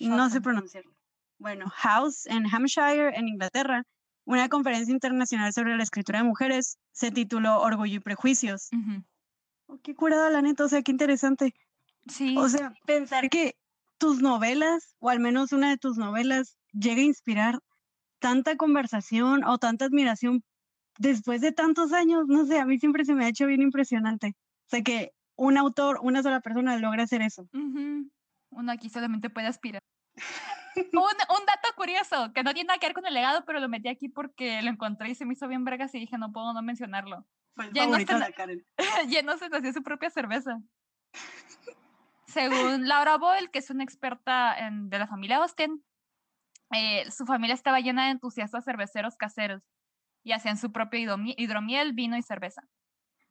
[0.00, 0.92] no sé pronunciarlo.
[1.38, 3.84] Bueno, House en Hampshire, en Inglaterra,
[4.24, 8.68] una conferencia internacional sobre la escritura de mujeres se tituló Orgullo y Prejuicios.
[8.72, 9.04] Ujú.
[9.66, 11.54] Oh, qué curada, la neta, o sea, qué interesante.
[12.06, 12.36] Sí.
[12.36, 13.54] O sea, pensar que
[14.00, 17.60] tus novelas, o al menos una de tus novelas, llega a inspirar
[18.18, 20.42] tanta conversación o tanta admiración
[20.98, 24.34] después de tantos años, no sé, a mí siempre se me ha hecho bien impresionante.
[24.66, 27.48] O sea, que un autor, una sola persona logra hacer eso.
[27.52, 29.80] Uno aquí solamente puede aspirar.
[30.76, 33.68] un, un dato curioso, que no tiene nada que ver con el legado, pero lo
[33.68, 36.52] metí aquí porque lo encontré y se me hizo bien vergas y dije, no puedo
[36.52, 37.26] no mencionarlo.
[37.54, 38.66] Fue el favorito de la Karen.
[39.08, 40.60] Lleno se hacía su propia cerveza.
[42.32, 45.82] Según Laura Boyle, que es una experta en- de la familia Austen,
[46.72, 49.62] eh, su familia estaba llena de entusiastas cerveceros caseros
[50.22, 52.62] y hacían su propio hidromi- hidromiel, vino y cerveza.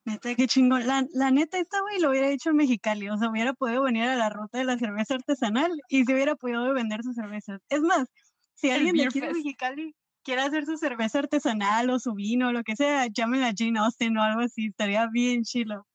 [0.06, 0.88] Neta, qué chingón.
[0.88, 3.10] La, la neta, esta güey lo hubiera hecho en Mexicali.
[3.10, 6.36] O sea, hubiera podido venir a la ruta de la cerveza artesanal y se hubiera
[6.36, 7.62] podido vender sus cervezas.
[7.70, 8.08] Es más,
[8.56, 9.34] si alguien de aquí de.
[9.34, 13.54] Mexicali quiere hacer su cerveza artesanal o su vino o lo que sea, llámenla a
[13.56, 14.68] Jane Austen o algo así.
[14.68, 15.86] Estaría bien chilo.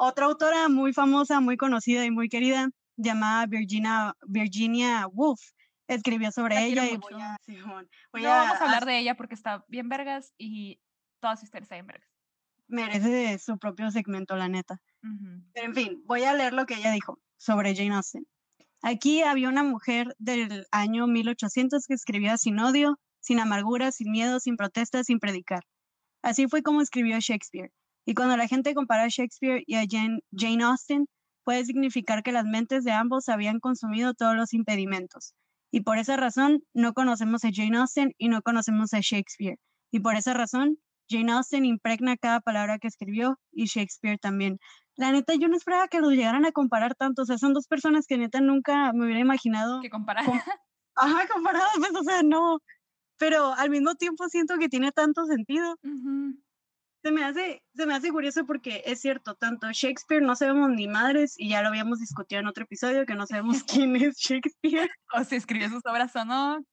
[0.00, 5.40] Otra autora muy famosa, muy conocida y muy querida, llamada Virginia, Virginia Woolf,
[5.88, 7.08] escribió sobre La ella y mucho.
[7.10, 7.36] voy a,
[8.12, 10.80] voy No vamos a hablar de ella porque está bien vergas y
[11.18, 12.08] todas sus historias están bien vergas.
[12.68, 14.80] merece su propio segmento, la neta.
[15.52, 18.24] Pero en fin, voy a leer lo que ella dijo sobre Jane Austen.
[18.82, 24.38] Aquí había una mujer del año 1800 que escribía sin odio, sin amargura, sin miedo,
[24.38, 25.64] sin protesta, sin predicar.
[26.22, 27.72] Así fue como escribió Shakespeare.
[28.08, 31.06] Y cuando la gente compara a Shakespeare y a Jane, Jane Austen,
[31.44, 35.34] puede significar que las mentes de ambos habían consumido todos los impedimentos.
[35.70, 39.58] Y por esa razón no conocemos a Jane Austen y no conocemos a Shakespeare.
[39.92, 40.78] Y por esa razón
[41.10, 44.58] Jane Austen impregna cada palabra que escribió y Shakespeare también.
[44.96, 47.22] La neta, yo no esperaba que los llegaran a comparar tanto.
[47.22, 49.82] O sea, son dos personas que neta nunca me hubiera imaginado.
[49.82, 50.24] Que comparar.
[50.24, 50.40] Com-
[50.96, 52.58] Ajá, comparados, pues, o sea, no.
[53.18, 55.76] Pero al mismo tiempo siento que tiene tanto sentido.
[55.84, 56.34] Ujú.
[57.02, 60.88] Se me hace, se me hace curioso porque es cierto, tanto Shakespeare no sabemos ni
[60.88, 64.90] madres, y ya lo habíamos discutido en otro episodio, que no sabemos quién es Shakespeare.
[65.12, 66.64] O si escribió sus obras o no.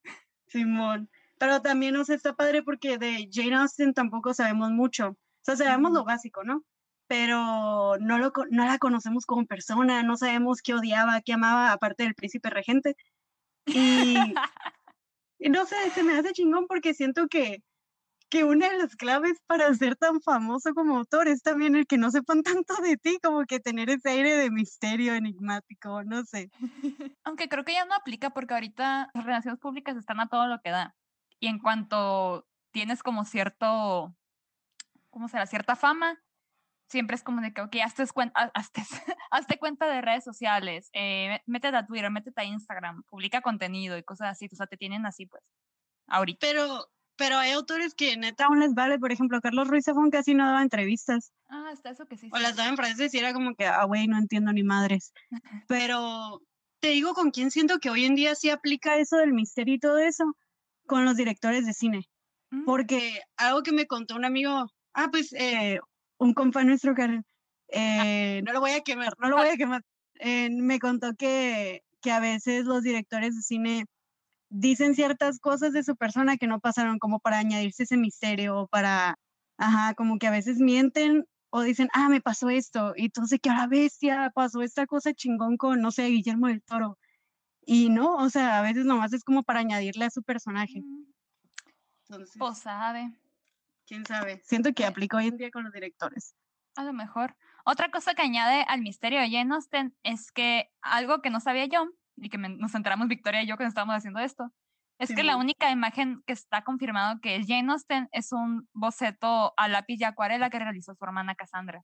[0.48, 1.08] Simón.
[1.38, 5.10] Pero también nos está padre porque de Jane Austen tampoco sabemos mucho.
[5.10, 6.64] O sea, sabemos lo básico, ¿no?
[7.08, 12.02] Pero no, lo, no la conocemos como persona, no sabemos qué odiaba, qué amaba, aparte
[12.02, 12.96] del príncipe regente.
[13.66, 14.16] Y
[15.50, 17.62] no sé, se me hace chingón porque siento que
[18.28, 21.98] que una de las claves para ser tan famoso como autor es también el que
[21.98, 26.50] no sepan tanto de ti, como que tener ese aire de misterio enigmático, no sé.
[27.24, 30.60] Aunque creo que ya no aplica porque ahorita las relaciones públicas están a todo lo
[30.60, 30.94] que da.
[31.40, 34.14] Y en cuanto tienes como cierto,
[35.10, 35.46] ¿cómo será?
[35.46, 36.18] Cierta fama,
[36.88, 38.82] siempre es como de que, ok, hazte, cuenta, hazte,
[39.30, 44.02] hazte cuenta de redes sociales, eh, métete a Twitter, métete a Instagram, publica contenido y
[44.02, 45.42] cosas así, o sea, te tienen así, pues,
[46.08, 46.38] ahorita.
[46.40, 46.86] Pero,
[47.16, 50.46] pero hay autores que neta aún les vale, por ejemplo, Carlos Ruiz Zafón casi no
[50.46, 51.32] daba entrevistas.
[51.48, 52.28] Ah, está eso que sí.
[52.32, 55.12] O las daba en francés y era como que, ah, güey, no entiendo ni madres.
[55.68, 56.42] Pero
[56.80, 59.78] te digo con quién siento que hoy en día sí aplica eso del misterio y
[59.78, 60.24] todo eso,
[60.86, 62.08] con los directores de cine.
[62.50, 62.64] Mm.
[62.64, 65.80] Porque algo que me contó un amigo, ah, pues eh,
[66.18, 67.24] un compa nuestro, Karen,
[67.68, 69.82] eh, no lo voy a quemar, no lo voy a quemar,
[70.20, 73.86] eh, me contó que, que a veces los directores de cine
[74.58, 78.66] dicen ciertas cosas de su persona que no pasaron como para añadirse ese misterio o
[78.68, 79.18] para,
[79.58, 83.50] ajá, como que a veces mienten o dicen, ah, me pasó esto, y entonces que
[83.50, 86.98] a la bestia pasó esta cosa chingón con, no sé, Guillermo del Toro.
[87.64, 90.80] Y no, o sea, a veces nomás es como para añadirle a su personaje.
[90.80, 91.04] Mm,
[92.08, 93.12] Entonces, Pues sabe,
[93.86, 94.42] quién sabe.
[94.44, 96.34] Siento que aplica hoy en día con los directores.
[96.76, 97.36] a lo mejor.
[97.64, 101.66] Otra cosa que añade al misterio de Jane Austen es que algo que no sabía
[101.66, 104.52] yo y que me- nos enteramos Victoria y yo cuando estábamos haciendo esto,
[104.98, 109.52] es que la única imagen que está confirmado que es Jane Austen es un boceto
[109.58, 111.82] a lápiz y acuarela que realizó su hermana Cassandra.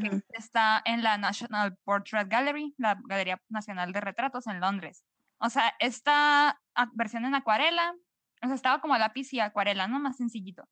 [0.00, 5.04] que está en la National Portrait Gallery, la Galería Nacional de Retratos en Londres.
[5.38, 6.60] O sea, esta
[6.94, 7.94] versión en acuarela,
[8.42, 10.00] o sea, estaba como a lápiz y acuarela, ¿no?
[10.00, 10.64] Más sencillito.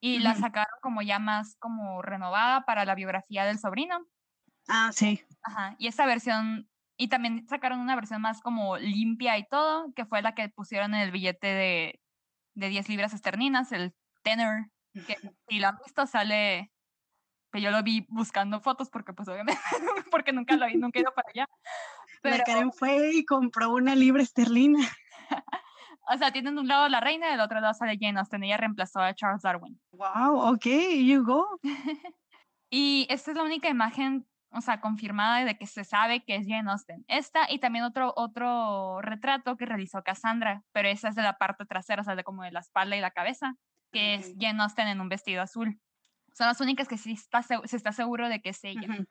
[0.00, 0.40] Y la Ujú.
[0.40, 4.06] sacaron como ya más como renovada para la biografía del sobrino.
[4.66, 5.22] Ah, sí.
[5.42, 5.76] Ajá.
[5.78, 6.66] Y esa versión,
[7.04, 10.94] y también sacaron una versión más como limpia y todo, que fue la que pusieron
[10.94, 12.00] en el billete de,
[12.54, 13.92] de 10 libras esterlinas, el
[14.22, 14.70] tenor,
[15.06, 16.72] que si lo han visto sale,
[17.52, 19.60] que yo lo vi buscando fotos porque pues obviamente,
[20.10, 21.46] porque nunca lo vi, nunca he ido para allá.
[22.22, 24.78] Pero, La Karen fue y compró una libra esterlina.
[26.08, 28.44] o sea, tienen de un lado la reina y del otro lado sale Jane Austen,
[28.44, 29.78] ella reemplazó a Charles Darwin.
[29.92, 30.66] Wow, ok,
[31.04, 31.60] you go.
[32.70, 36.46] Y esta es la única imagen, o sea, confirmada de que se sabe que es
[36.46, 37.04] Jane Austen.
[37.08, 41.66] Esta y también otro, otro retrato que realizó Cassandra, pero esa es de la parte
[41.66, 43.54] trasera, o sea, de como de la espalda y la cabeza,
[43.92, 44.34] que es.
[44.38, 45.80] Jane Austen en un vestido azul.
[46.32, 48.88] Son las únicas que sí está, se está seguro de que es ella.
[48.88, 49.04] Ujú.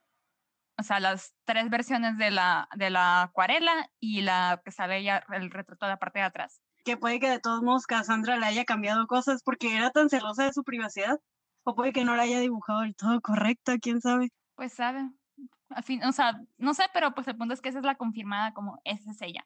[0.78, 5.24] O sea, las tres versiones de la, de la acuarela y la que sale ella,
[5.30, 6.62] el retrato de la parte de atrás.
[6.84, 10.46] Que puede que de todos modos Cassandra le haya cambiado cosas porque era tan celosa
[10.46, 11.20] de su privacidad.
[11.64, 14.30] O puede que no la haya dibujado del todo correcta, quién sabe.
[14.56, 15.10] Pues sabe.
[15.76, 17.96] Al fin, o sea, no sé, pero pues el punto es que esa es la
[17.96, 19.46] confirmada como esa es ella.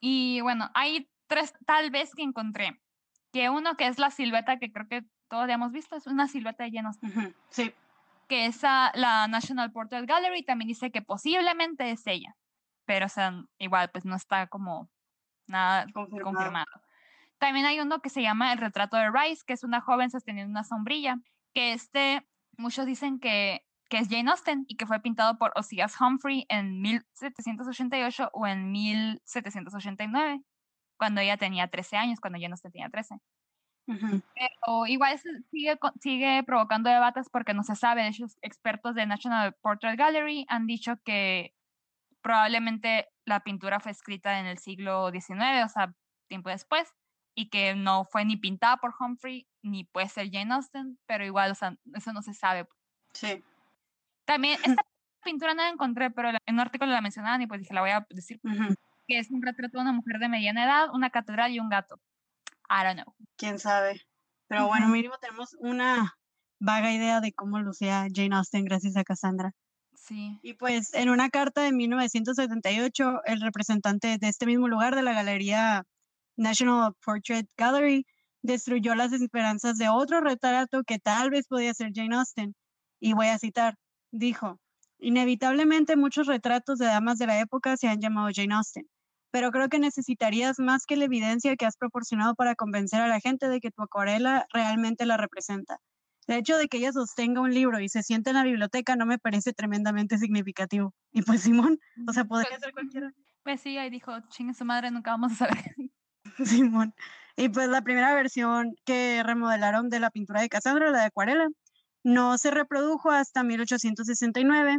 [0.00, 2.80] Y bueno, hay tres tal vez que encontré.
[3.32, 6.28] Que uno que es la silueta que creo que todos ya hemos visto, es una
[6.28, 6.70] silueta de
[7.02, 7.74] Ujú, Sí.
[8.28, 12.36] que esa, la National Portrait Gallery también dice que posiblemente es ella.
[12.84, 14.88] Pero, o sea, igual, pues no está como
[15.48, 16.24] nada Confirmado.
[16.24, 16.82] confirmado.
[17.38, 20.50] También hay uno que se llama El retrato de Rice, que es una joven sosteniendo
[20.50, 21.18] una sombrilla,
[21.52, 26.00] que este, muchos dicen que, que es Jane Austen y que fue pintado por Ozias
[26.00, 30.42] Humphrey en 1788 o en 1789,
[30.98, 33.16] cuando ella tenía 13 años, cuando Jane Austen tenía 13.
[33.88, 34.20] Ujú.
[34.34, 35.20] Pero igual
[35.50, 38.02] sigue, sigue provocando debates porque no se sabe.
[38.02, 41.54] De hecho, expertos de National Portrait Gallery han dicho que
[42.20, 45.94] probablemente la pintura fue escrita en el siglo XIX, o sea,
[46.28, 46.92] tiempo después,
[47.36, 51.52] y que no fue ni pintada por Humphrey, ni puede ser Jane Austen, pero igual,
[51.52, 52.66] o sea, eso no se sabe.
[53.12, 53.44] Sí.
[54.26, 54.82] También, esta
[55.24, 57.90] pintura no la encontré, pero en un artículo la mencionaban y pues dije, la voy
[57.90, 58.74] a decir, Ujú.
[59.06, 62.00] que es un retrato de una mujer de mediana edad, una catedral y un gato.
[62.68, 63.14] I don't know.
[63.36, 64.02] quién sabe.
[64.48, 64.94] Pero bueno, Ujú.
[64.94, 66.14] mínimo tenemos una
[66.58, 69.52] vaga idea de cómo lucía Jane Austen gracias a Cassandra.
[69.94, 70.38] Sí.
[70.42, 75.12] Y pues en una carta de 1978, el representante de este mismo lugar de la
[75.12, 75.84] Galería
[76.36, 78.06] National Portrait Gallery
[78.42, 82.54] destruyó las esperanzas de otro retrato que tal vez podía ser Jane Austen.
[83.00, 83.76] Y voy a citar,
[84.18, 84.60] dijo,
[84.98, 88.88] inevitablemente muchos retratos de damas de la época se han llamado Jane Austen,
[89.30, 93.20] pero creo que necesitarías más que la evidencia que has proporcionado para convencer a la
[93.20, 95.78] gente de que tu acuarela realmente la representa.
[96.26, 99.06] El hecho de que ella sostenga un libro y se siente en la biblioteca no
[99.06, 100.92] me parece tremendamente significativo.
[101.12, 103.12] Y pues Simón, o sea, podría Pues, ser cualquiera.
[103.44, 105.74] Pues sí, ahí dijo, chingue su madre, nunca vamos a saber.
[106.44, 106.94] Simón.
[107.36, 111.48] Y pues la primera versión que remodelaron de la pintura de Cassandra, la de acuarela,
[112.06, 114.78] no se reprodujo hasta 1869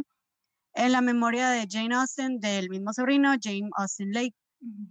[0.72, 4.34] en la memoria de Jane Austen del mismo sobrino, Jane Austen Lake.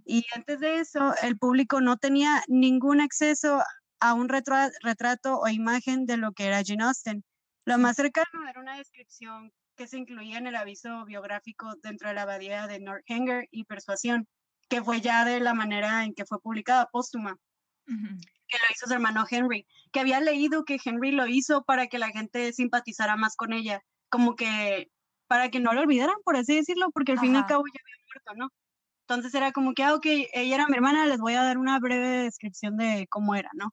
[0.04, 3.60] Y antes de eso, el público no tenía ningún acceso
[3.98, 7.24] a un retrato o imagen de lo que era Jane Austen.
[7.64, 12.14] Lo más cercano era una descripción que se incluía en el aviso biográfico dentro de
[12.14, 14.28] la abadía de Northanger y Persuasión,
[14.68, 17.36] que fue ya de la manera en que fue publicada póstuma,
[18.48, 21.98] que lo hizo su hermano Henry, que había leído que Henry lo hizo para que
[21.98, 24.90] la gente simpatizara más con ella, como que
[25.26, 27.80] para que no lo olvidaran, por así decirlo, porque al fin y al cabo ya
[27.82, 28.48] había muerto, ¿no?
[29.02, 31.78] Entonces era como que, ah, ok, ella era mi hermana, les voy a dar una
[31.78, 33.70] breve descripción de cómo era, ¿no?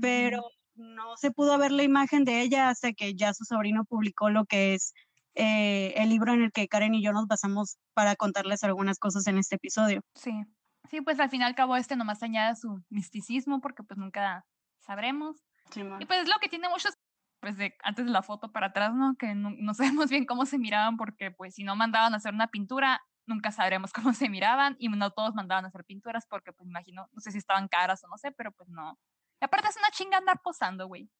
[0.00, 0.42] Pero
[0.74, 4.44] no se pudo ver la imagen de ella hasta que ya su sobrino publicó lo
[4.44, 4.92] que es
[5.34, 9.26] eh, el libro en el que Karen y yo nos basamos para contarles algunas cosas
[9.26, 10.00] en este episodio.
[10.14, 10.32] Sí,
[10.90, 14.44] sí, pues al final y al cabo este nomás añade su misticismo porque pues nunca
[14.80, 15.36] sabremos.
[15.74, 16.94] y pues es lo que tiene muchos,
[17.40, 19.16] pues de antes de la foto para atrás, ¿no?
[19.16, 19.74] Que no, no,
[20.06, 23.52] sabemos bien cómo se miraban porque pues si no mandaban a hacer una pintura, nunca
[23.52, 27.20] sabremos cómo se miraban y no todos mandaban a hacer pinturas porque pues imagino, no
[27.20, 28.98] sé si estaban caras o no sé, pero pues no.
[29.40, 31.10] Y aparte es una chinga andar posando, güey.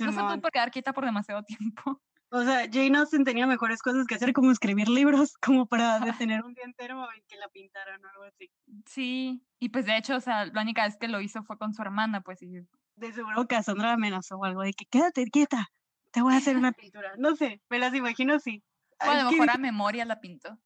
[0.00, 2.00] no se puede quedar quieta por demasiado tiempo.
[2.30, 6.44] O sea, Jane Austen tenía mejores cosas que hacer, como escribir libros, como para detener
[6.44, 8.50] un día entero en que la pintaran o algo así.
[8.86, 11.72] Sí, y pues de hecho, o sea, la única vez que lo hizo fue con
[11.72, 12.42] su hermana, pues.
[12.42, 12.60] Y...
[12.96, 15.68] De seguro que a Sandra amenazó o algo de que quédate quieta,
[16.10, 17.14] te voy a hacer una pintura.
[17.16, 18.62] No sé, me las imagino sí.
[19.00, 20.58] O a lo mejor a memoria la pintó.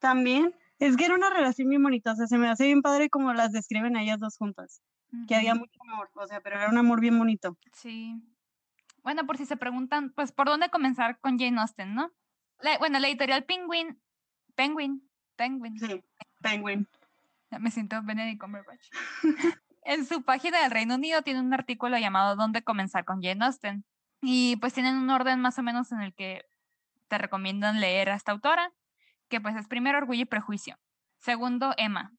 [0.00, 3.10] También, es que era una relación muy bonita, o sea, se me hace bien padre
[3.10, 4.82] como las describen ellas dos juntas.
[5.28, 7.58] Que había mucho amor, o sea, pero era un amor bien bonito.
[7.72, 8.14] Sí,
[9.02, 12.12] bueno, por si se preguntan, pues, ¿por dónde comenzar con Jane Austen, no?
[12.78, 14.00] bueno, la editorial Penguin,
[14.54, 15.78] Penguin, Penguin.
[15.78, 16.04] Sí,
[16.42, 16.86] Penguin.
[17.58, 18.88] Me siento Benedict Cumberbatch.
[19.84, 23.84] en su página del Reino Unido tiene un artículo llamado ¿Dónde comenzar con Jane Austen?
[24.20, 26.44] Y pues tienen un orden más o menos en el que
[27.08, 28.72] te recomiendan leer a esta autora,
[29.28, 30.78] que pues es primero Orgullo y Prejuicio,
[31.18, 32.12] segundo Emma,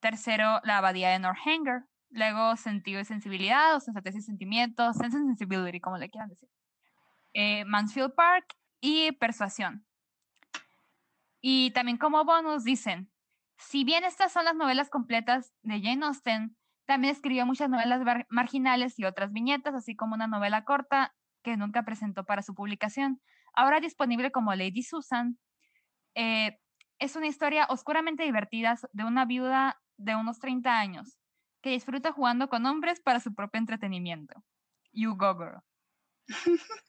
[0.00, 5.26] tercero La Abadía de Northanger, Luego sentido y sensibilidad, o sensatez y sentimientos, sense and
[5.26, 6.48] sensibility, como le quieran decir.
[7.34, 9.84] Eh, Mansfield Park y persuasión.
[11.40, 13.10] Y también como bonus dicen,
[13.58, 16.56] si bien estas son las novelas completas de Jane Austen,
[16.86, 18.00] también escribió muchas novelas
[18.30, 23.20] marginales y otras viñetas, así como una novela corta que nunca presentó para su publicación.
[23.52, 25.38] Ahora disponible como Lady Susan,
[26.14, 26.58] eh,
[26.98, 31.17] es una historia oscuramente divertida de una viuda de unos 30 años
[31.62, 34.42] que disfruta jugando con hombres para su propio entretenimiento.
[34.92, 35.62] You go girl.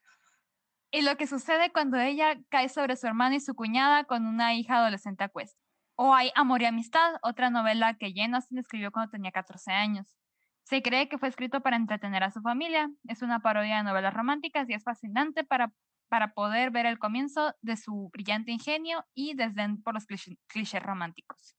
[0.92, 4.54] y lo que sucede cuando ella cae sobre su hermana y su cuñada con una
[4.54, 5.60] hija adolescente a cuesta.
[5.96, 10.18] O hay Amor y Amistad, otra novela que Jane Austen escribió cuando tenía 14 años.
[10.64, 12.90] Se cree que fue escrito para entretener a su familia.
[13.08, 15.74] Es una parodia de novelas románticas y es fascinante para,
[16.08, 21.59] para poder ver el comienzo de su brillante ingenio y desdén por los clichés románticos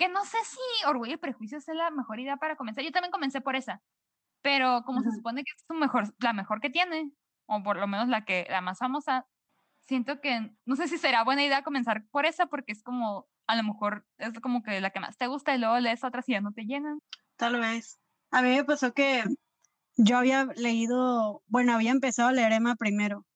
[0.00, 2.82] que no sé si Orgullo y Prejuicio es la mejor idea para comenzar.
[2.82, 3.82] Yo también comencé por esa,
[4.40, 7.12] pero como se supone que es su mejor, la mejor que tiene,
[7.44, 9.26] o por lo menos la que la más famosa,
[9.82, 13.56] siento que no sé si será buena idea comenzar por esa porque es como a
[13.56, 16.32] lo mejor es como que la que más te gusta y luego lees otras y
[16.32, 17.00] ya no te llenan.
[17.36, 18.00] Tal vez.
[18.30, 19.22] A mí me pasó que
[19.96, 23.26] yo había leído, bueno, había empezado a leer Emma primero,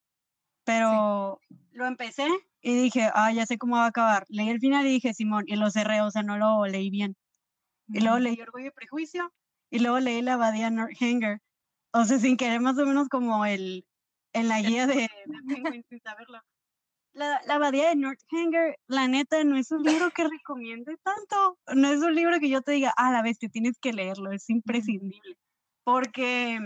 [0.65, 1.41] pero
[1.73, 2.27] lo empecé
[2.65, 4.25] y dije, ah, ya sé cómo va a acabar.
[4.29, 7.15] Leí el final y dije, Simón, y lo cerré, o sea, no lo leí bien.
[7.89, 9.35] Y luego leí Orgullo y Prejuicio,
[9.71, 11.41] y luego leí La Abadía Northanger.
[11.93, 13.87] O sea, sin querer más o menos como el,
[14.33, 15.11] en la guía de,
[15.91, 16.41] sin saberlo.
[17.13, 21.59] La, la Abadía de Northanger, la neta, no es un libro que recomiende tanto.
[21.75, 24.49] No es un libro que yo te diga, ah, la bestia, tienes que leerlo, es
[24.49, 25.37] imprescindible.
[25.85, 26.59] Porque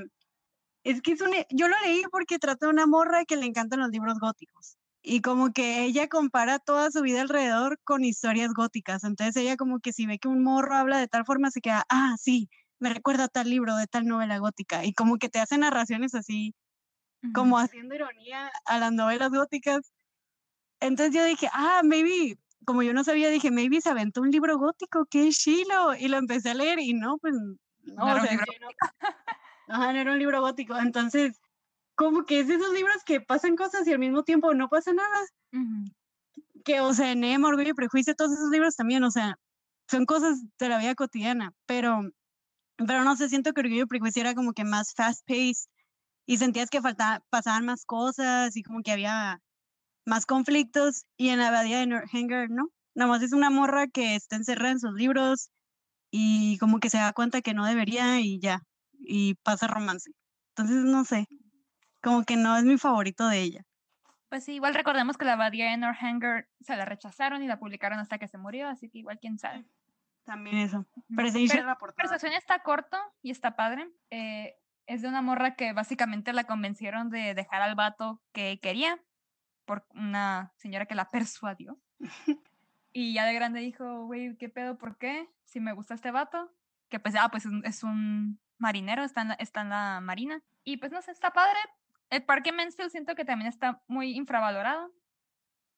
[0.84, 3.80] es que es un, yo lo leí porque trata de una morra que le encantan
[3.80, 4.77] los libros góticos
[5.08, 9.04] y como que ella compara toda su vida alrededor con historias góticas.
[9.04, 11.86] Entonces ella como que si ve que un morro habla de tal forma se queda,
[11.88, 14.84] ah, sí, me recuerda a tal libro de tal novela gótica.
[14.84, 16.54] Y como que te hace narraciones así,
[17.32, 19.94] como haciendo ironía a las novelas góticas.
[20.78, 24.58] Entonces yo dije, ah, maybe, como yo no sabía, dije, maybe se aventó un libro
[24.58, 25.94] gótico, qué chilo.
[25.98, 27.56] Y lo empecé a leer y no, pues no,
[27.94, 28.46] no, era, un libro.
[29.68, 30.76] no era un libro gótico.
[30.76, 31.40] Entonces
[31.98, 34.92] como que es de esos libros que pasan cosas y al mismo tiempo no pasa
[34.92, 35.18] nada.
[36.64, 39.36] Que, o sea, en Orgullo y Prejuicio, todos esos libros también, o sea,
[39.90, 42.02] son cosas de la vida cotidiana, pero,
[42.76, 45.68] pero no sé, siento que Orgullo y Prejuicio era como que más fast-paced
[46.24, 49.40] y sentías que faltaba, pasaban más cosas y como que había
[50.06, 52.68] más conflictos y en la abadía de Northanger, ¿no?
[52.94, 55.50] Nada más es una morra que está encerrada en sus libros
[56.12, 58.62] y como que se da cuenta que no debería y ya,
[59.00, 60.12] y pasa romance.
[60.54, 61.26] Entonces, no sé,
[62.08, 63.64] como que no es mi favorito de ella.
[64.28, 67.98] Pues sí, igual recordemos que la abadía de Northanger se la rechazaron y la publicaron
[67.98, 69.64] hasta que se murió, así que igual quién sabe.
[70.24, 70.84] También eso.
[71.16, 71.96] Pero se hizo la portada.
[71.96, 73.88] Persuasión está corto y está padre.
[74.10, 74.56] Eh,
[74.86, 78.98] Es de una morra que básicamente la convencieron de dejar al vato que quería
[79.64, 81.78] por una señora que la persuadió.
[82.92, 84.76] y ya de grande dijo, güey, ¿qué pedo?
[84.76, 85.28] ¿Por qué?
[85.44, 86.50] Si me gusta este vato.
[86.90, 90.42] Que pues, ah, pues es un marinero, está en, la, está en la marina.
[90.64, 91.58] Y pues no sé, está padre.
[92.10, 94.90] El parque Mansfield siento que también está muy infravalorado.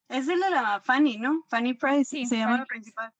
[0.08, 1.44] Es el de la Fanny, ¿no?
[1.48, 3.12] Fanny Price sí, se llama la principal.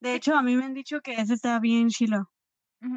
[0.00, 2.30] De hecho, a mí me han dicho que ese está bien chilo.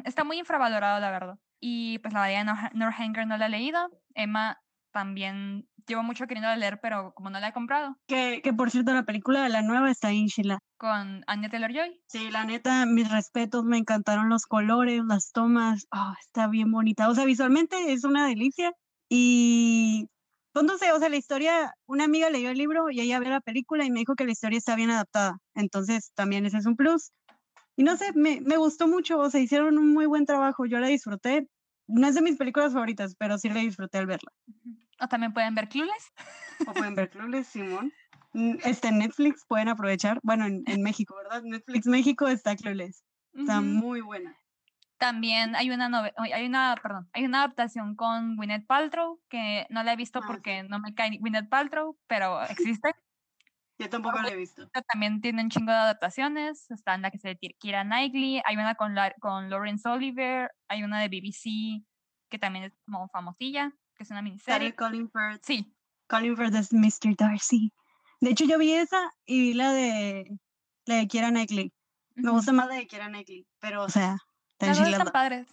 [0.04, 1.38] Está muy infravalorado, la verdad.
[1.60, 3.90] Y pues la María Norhanger no la he leído.
[4.14, 4.58] Emma
[4.92, 7.96] también llevo mucho queriendo leer, pero como no la he comprado.
[8.06, 10.28] Que, que por cierto, la película de la nueva está en.
[10.76, 12.02] Con Anya Taylor-Joy.
[12.06, 15.86] Sí, la neta, mis respetos, me encantaron los colores, las tomas.
[15.90, 17.08] Oh, está bien bonita.
[17.08, 18.72] O sea, visualmente es una delicia.
[19.12, 20.08] Y
[20.52, 23.28] pues no sé, o sea, la historia, una amiga leyó el libro y ella vio
[23.28, 25.38] la película y me dijo que la historia está bien adaptada.
[25.54, 27.10] Entonces, también ese es un plus.
[27.76, 30.78] Y no sé, me, me gustó mucho, o sea, hicieron un muy buen trabajo, yo
[30.78, 31.48] la disfruté.
[31.88, 34.30] No es de mis películas favoritas, pero sí la disfruté al verla.
[35.00, 36.12] O también pueden ver Clueless.
[36.68, 37.92] O pueden ver Clueless, Simón.
[38.64, 40.20] Este Netflix pueden aprovechar.
[40.22, 41.42] Bueno, en, en México, ¿verdad?
[41.42, 43.02] Netflix México está Clueless.
[43.34, 44.39] Está muy buena.
[45.00, 49.94] También hay una hay una, perdón, hay una adaptación con Gwyneth Paltrow que no la
[49.94, 52.94] he visto ah, porque no me cae Gwyneth Paltrow, pero existe.
[53.78, 54.68] Yo tampoco la he visto.
[54.92, 56.70] También tiene un chingo de adaptaciones.
[56.70, 60.82] Está en la que se Kira Knightley, hay una con, la, con Lawrence Oliver, hay
[60.82, 61.82] una de BBC
[62.28, 64.74] que también es como famosilla, que es una miniserie.
[64.74, 65.42] Colin Firth.
[65.42, 65.74] Sí.
[66.10, 67.16] Colin Firth es Mr.
[67.16, 67.72] Darcy.
[68.20, 70.38] De hecho, yo vi esa y vi la de,
[70.84, 71.72] la de Kira Knightley.
[72.16, 74.18] Me gusta más la de Kira Knightley, pero o sea,
[74.60, 75.46] las dos están padres.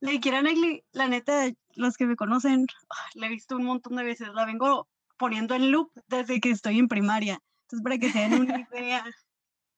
[0.00, 2.66] La de Kira Knightley, la neta, los que me conocen,
[3.14, 4.28] la he visto un montón de veces.
[4.34, 7.40] La vengo poniendo en loop desde que estoy en primaria.
[7.62, 9.04] Entonces, para que se den una idea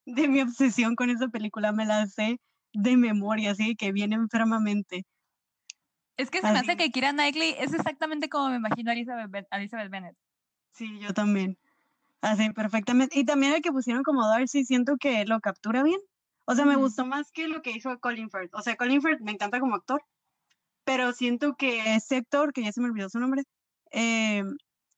[0.06, 2.40] de mi obsesión con esa película, me la sé
[2.72, 5.06] de memoria, así que viene enfermamente.
[6.16, 9.46] Es que se me hace que Kira Knightley es exactamente como me imagino a Elizabeth,
[9.52, 10.16] Elizabeth Bennett.
[10.72, 11.56] Sí, yo también.
[12.20, 13.18] Así, perfectamente.
[13.18, 16.00] Y también el que pusieron como Darcy, siento que lo captura bien.
[16.50, 18.54] O sea, me gustó más que lo que hizo Colin Firth.
[18.54, 20.02] O sea, Colin Firth me encanta como actor,
[20.82, 23.42] pero siento que ese actor, que ya se me olvidó su nombre,
[23.90, 24.42] eh,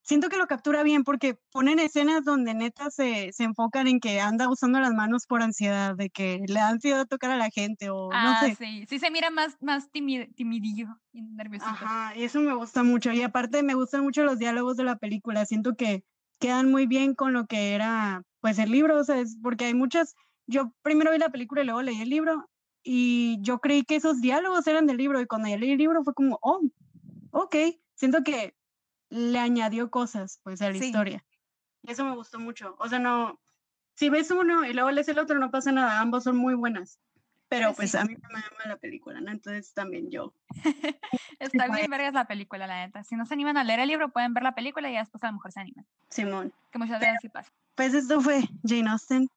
[0.04, 4.20] siento que lo captura bien porque ponen escenas donde neta se, se, enfocan en que
[4.20, 7.90] anda usando las manos por ansiedad, de que le han sido tocar a la gente
[7.90, 8.54] o no ah, sé.
[8.54, 11.66] Sí, sí se mira más, más timidillo y nervioso.
[11.66, 13.10] Ajá, y eso me gusta mucho.
[13.10, 15.44] Y aparte me gustan mucho los diálogos de la película.
[15.46, 16.04] Siento que
[16.38, 19.74] quedan muy bien con lo que era pues el libro, o sea, es porque hay
[19.74, 20.14] muchas
[20.50, 22.50] yo primero vi la película y luego leí el libro
[22.82, 26.02] y yo creí que esos diálogos eran del libro y cuando ya leí el libro
[26.02, 26.60] fue como, oh,
[27.30, 27.56] ok,
[27.94, 28.56] siento que
[29.10, 31.24] le añadió cosas pues a la historia.
[31.82, 32.76] Y eso me gustó mucho.
[32.78, 33.40] O sea, no,
[33.94, 36.98] si ves uno y luego lees el otro no pasa nada, ambos son muy buenas.
[37.48, 39.32] Pero pues a mí me llama la película, ¿no?
[39.32, 40.32] Entonces también yo.
[41.40, 43.02] Está bien vergas la película, la neta.
[43.02, 45.26] Si no se animan a leer el libro, pueden ver la película y después a
[45.26, 45.84] lo mejor se animan.
[46.08, 46.52] Simón.
[46.70, 47.50] Que muchas veces sí pasa.
[47.74, 49.28] Pues esto fue Jane Austen.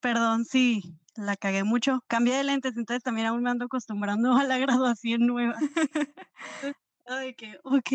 [0.00, 0.82] Perdón si
[1.16, 2.04] la cagué mucho.
[2.06, 5.54] Cambié de lentes, entonces también aún me ando acostumbrando a la graduación nueva.
[7.06, 7.90] Ay, que, ok.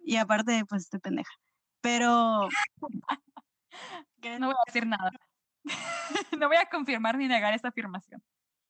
[0.00, 1.32] Y aparte, pues estoy pendeja.
[1.80, 2.48] Pero.
[4.40, 5.10] no voy a decir nada.
[6.38, 8.22] no voy a confirmar ni negar esta afirmación.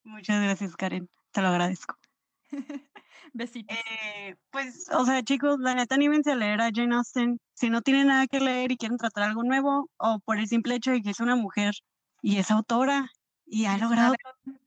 [0.04, 1.08] Muchas gracias, Karen.
[1.32, 1.96] Te lo agradezco.
[3.32, 3.76] Besitos.
[3.76, 7.40] Eh, pues, o sea, chicos, la neta, anímense a leer a Jane Austen.
[7.54, 10.76] Si no tienen nada que leer y quieren tratar algo nuevo, o por el simple
[10.76, 11.74] hecho de que es una mujer
[12.24, 13.10] y es autora
[13.44, 14.14] y ha logrado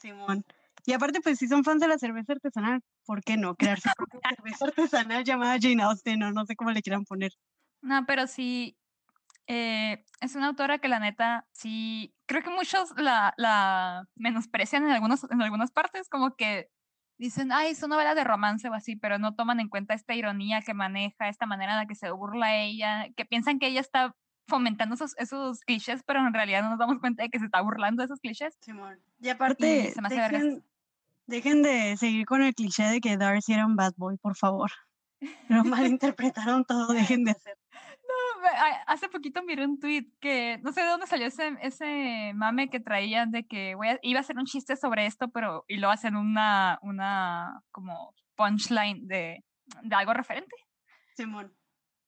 [0.00, 0.44] Simón.
[0.86, 3.54] Y aparte, pues si son fans de la cerveza artesanal, ¿por qué no?
[3.54, 7.32] Crear su propia cerveza artesanal llamada Jane Austen o no sé cómo le quieran poner.
[7.82, 8.78] No, pero sí,
[9.46, 14.90] eh, es una autora que la neta, sí, creo que muchos la, la menosprecian en,
[14.92, 16.70] algunos, en algunas partes, como que
[17.18, 20.14] dicen, ay, es una novela de romance o así, pero no toman en cuenta esta
[20.14, 23.80] ironía que maneja, esta manera en la que se burla ella, que piensan que ella
[23.80, 24.14] está
[24.46, 27.60] fomentando esos, esos clichés, pero en realidad no nos damos cuenta de que se está
[27.60, 28.58] burlando de esos clichés.
[29.20, 29.92] Y aparte,
[31.26, 34.70] dejen, de seguir con el cliché de que Darcy era un bad boy, por favor.
[35.48, 37.58] Lo malinterpretaron todo, dejen de hacer.
[37.72, 38.48] No,
[38.86, 42.78] hace poquito miré un tweet que no sé de dónde salió ese, ese mame que
[42.78, 46.14] traían de que voy iba a hacer un chiste sobre esto, pero y lo hacen
[46.14, 49.42] una, una como punchline de,
[49.82, 50.54] de algo referente.
[51.16, 51.52] Simón.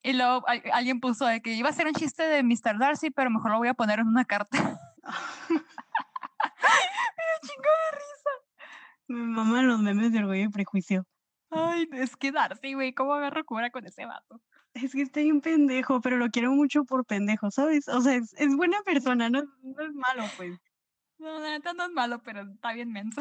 [0.08, 0.42] Y luego
[0.72, 2.78] alguien puso de que iba a ser un chiste de Mr.
[2.78, 4.56] Darcy, pero mejor lo voy a poner en una carta.
[5.52, 5.58] Me
[7.42, 8.30] chingo de risa.
[9.08, 11.04] Me maman los memes de orgullo y prejuicio.
[11.50, 14.40] Ay, es que Darcy, güey, ¿cómo agarro cura con ese vato?
[14.72, 17.86] Es que está un pendejo, pero lo quiero mucho por pendejo, ¿sabes?
[17.88, 20.58] O sea, es, buena persona, no, no, es malo, pues.
[21.18, 23.20] No, la neta no es malo, pero está bien menso.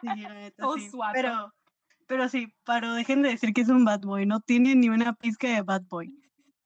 [0.00, 0.90] Sí, la neta sí.
[1.12, 1.54] Pero
[2.08, 4.26] Pero sí, paro, dejen de decir que es un bad boy.
[4.26, 6.12] No tiene ni una pizca de bad boy.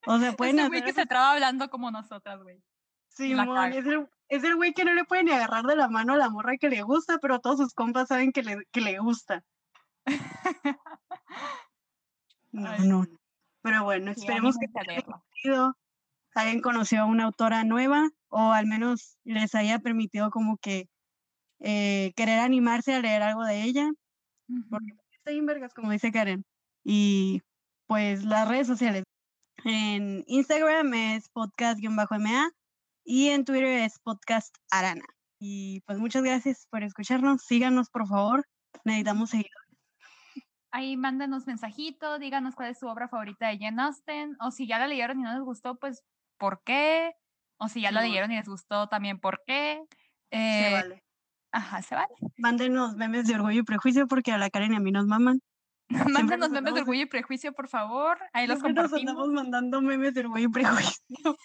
[0.06, 2.62] O sea, pueden Ese güey hacer que se traba hablando como nosotras, güey.
[3.08, 5.88] Sí, mon, es el, es el güey que no le puede ni agarrar de la
[5.88, 8.80] mano a la morra que le gusta, pero todos sus compas saben que le, que
[8.80, 9.44] le gusta.
[12.52, 13.06] No, no.
[13.62, 15.24] Pero bueno, Sí, esperemos que anímense a te haya leerlo.
[15.34, 15.76] divertido,
[16.34, 20.88] hayan conocido a una autora nueva o al menos les haya permitido como que
[21.60, 23.90] eh, querer animarse a leer algo de ella.
[24.68, 24.92] porque
[25.24, 26.44] Bien vergas, como dice Karen.
[26.84, 27.42] Y
[27.86, 29.04] pues las redes sociales.
[29.64, 32.50] En Instagram es podcast-ma
[33.04, 35.04] y en Twitter es podcast arana.
[35.38, 37.42] Y pues muchas gracias por escucharnos.
[37.42, 38.44] Síganos, por favor.
[38.84, 39.50] Necesitamos seguir.
[40.72, 44.78] Ahí mándenos mensajito, díganos cuál es su obra favorita de Jane Austen, o si ya
[44.78, 46.02] la leyeron y no les gustó, pues
[46.38, 47.12] ¿por qué?
[47.58, 49.84] O si ya la leyeron y les gustó, también ¿por qué?
[50.30, 51.01] Eh, vale.
[51.52, 52.14] Ajá, se vale.
[52.38, 55.40] Mándenos memes de orgullo y prejuicio porque a la Karen y a mí nos maman.
[55.88, 58.18] Mándenos nos memes de orgullo y prejuicio, por favor.
[58.32, 59.10] Ahí los Siempre nos compartimos.
[59.12, 61.02] andamos mandando memes de orgullo y prejuicio.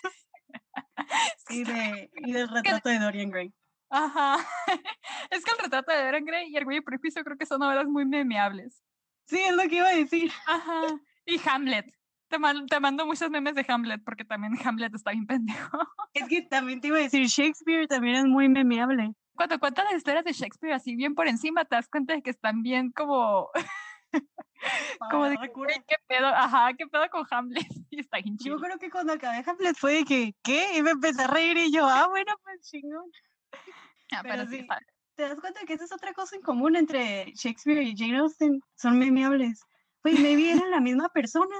[1.49, 3.53] y, de, y del retrato de Dorian Gray.
[3.89, 4.37] Ajá.
[5.29, 7.85] Es que el retrato de Dorian Gray y Orgullo y Prejuicio creo que son novelas
[7.85, 8.81] muy memeables.
[9.27, 10.31] Sí, es lo que iba a decir.
[10.45, 10.81] Ajá.
[11.25, 11.85] Y Hamlet.
[12.29, 15.79] Te, man- te mando muchos memes de Hamlet porque también Hamlet está bien pendejo.
[16.13, 19.11] Es que también te iba a decir, Shakespeare también es muy memeable.
[19.37, 22.31] Cuando cuentas las historias de Shakespeare así bien por encima, te das cuenta de que
[22.31, 23.49] están bien como,
[25.11, 27.65] como de que, Recuerda- "Güey, qué pedo, ajá, qué pedo con Hamlet.
[27.91, 28.57] Y está bien Yo chido.
[28.59, 30.77] creo que cuando acabé Hamlet fue de que, ¿qué?
[30.77, 33.09] Y me empecé a reír y yo, ah, bueno, pues chingón.
[34.13, 34.67] Ah, pero pero sí, sí.
[35.15, 38.61] ¿Te das cuenta que esa es otra cosa en común entre Shakespeare y Jane Austen?
[38.75, 39.59] Son memeables.
[40.01, 41.53] Pues maybe eran la misma persona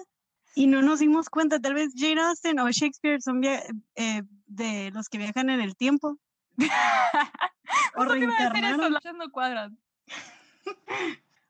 [0.55, 1.59] y no nos dimos cuenta.
[1.59, 6.17] Tal vez Jane Austen o Shakespeare son eh, de los que viajan en el tiempo.
[7.95, 9.17] o eso, reencarnaron.
[9.17, 9.79] no cuadran.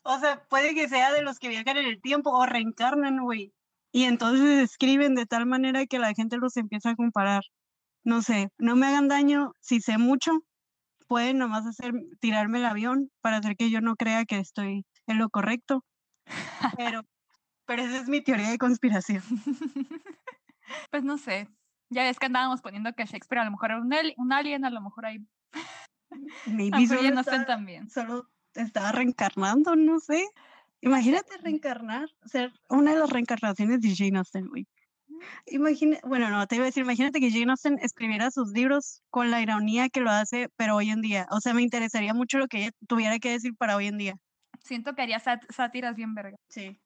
[0.03, 3.53] O sea, puede que sea de los que viajan en el tiempo o reencarnan, güey.
[3.91, 7.43] Y entonces escriben de tal manera que la gente los empieza a comparar.
[8.03, 10.31] No sé, no me hagan daño si sé mucho.
[11.07, 15.17] Pueden nomás hacer, tirarme el avión para hacer que yo no crea que estoy en
[15.17, 15.83] lo correcto.
[16.77, 17.01] Pero,
[17.65, 19.23] pero esa es mi teoría de conspiración.
[20.91, 21.47] Pues no sé.
[21.89, 24.69] Ya ves que andábamos poniendo que Shakespeare a lo mejor era un, un alien, a
[24.69, 25.25] lo mejor ahí.
[26.45, 27.89] Maybe solo, no tan bien.
[27.89, 30.25] solo estaba reencarnando, no sé.
[30.81, 34.67] Imagínate reencarnar, ser una de las reencarnaciones de Jane Austen, güey.
[35.47, 39.31] Imagina, bueno, no, te iba a decir, imagínate que Jane Austen escribiera sus libros con
[39.31, 41.27] la ironía que lo hace, pero hoy en día.
[41.31, 44.15] O sea, me interesaría mucho lo que ella tuviera que decir para hoy en día.
[44.63, 46.37] Siento que haría sátiras bien verga.
[46.49, 46.79] Sí.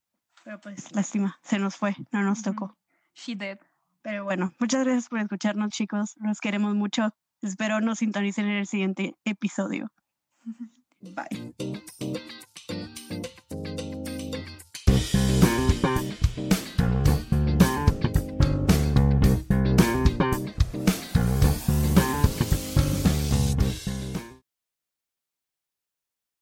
[0.43, 2.77] Pero pues, lástima, se nos fue, no nos tocó.
[3.13, 3.57] She did.
[4.01, 6.15] Pero bueno, muchas gracias por escucharnos, chicos.
[6.17, 7.13] Los queremos mucho.
[7.41, 9.91] Espero nos sintonicen en el siguiente episodio.
[11.01, 11.53] Bye.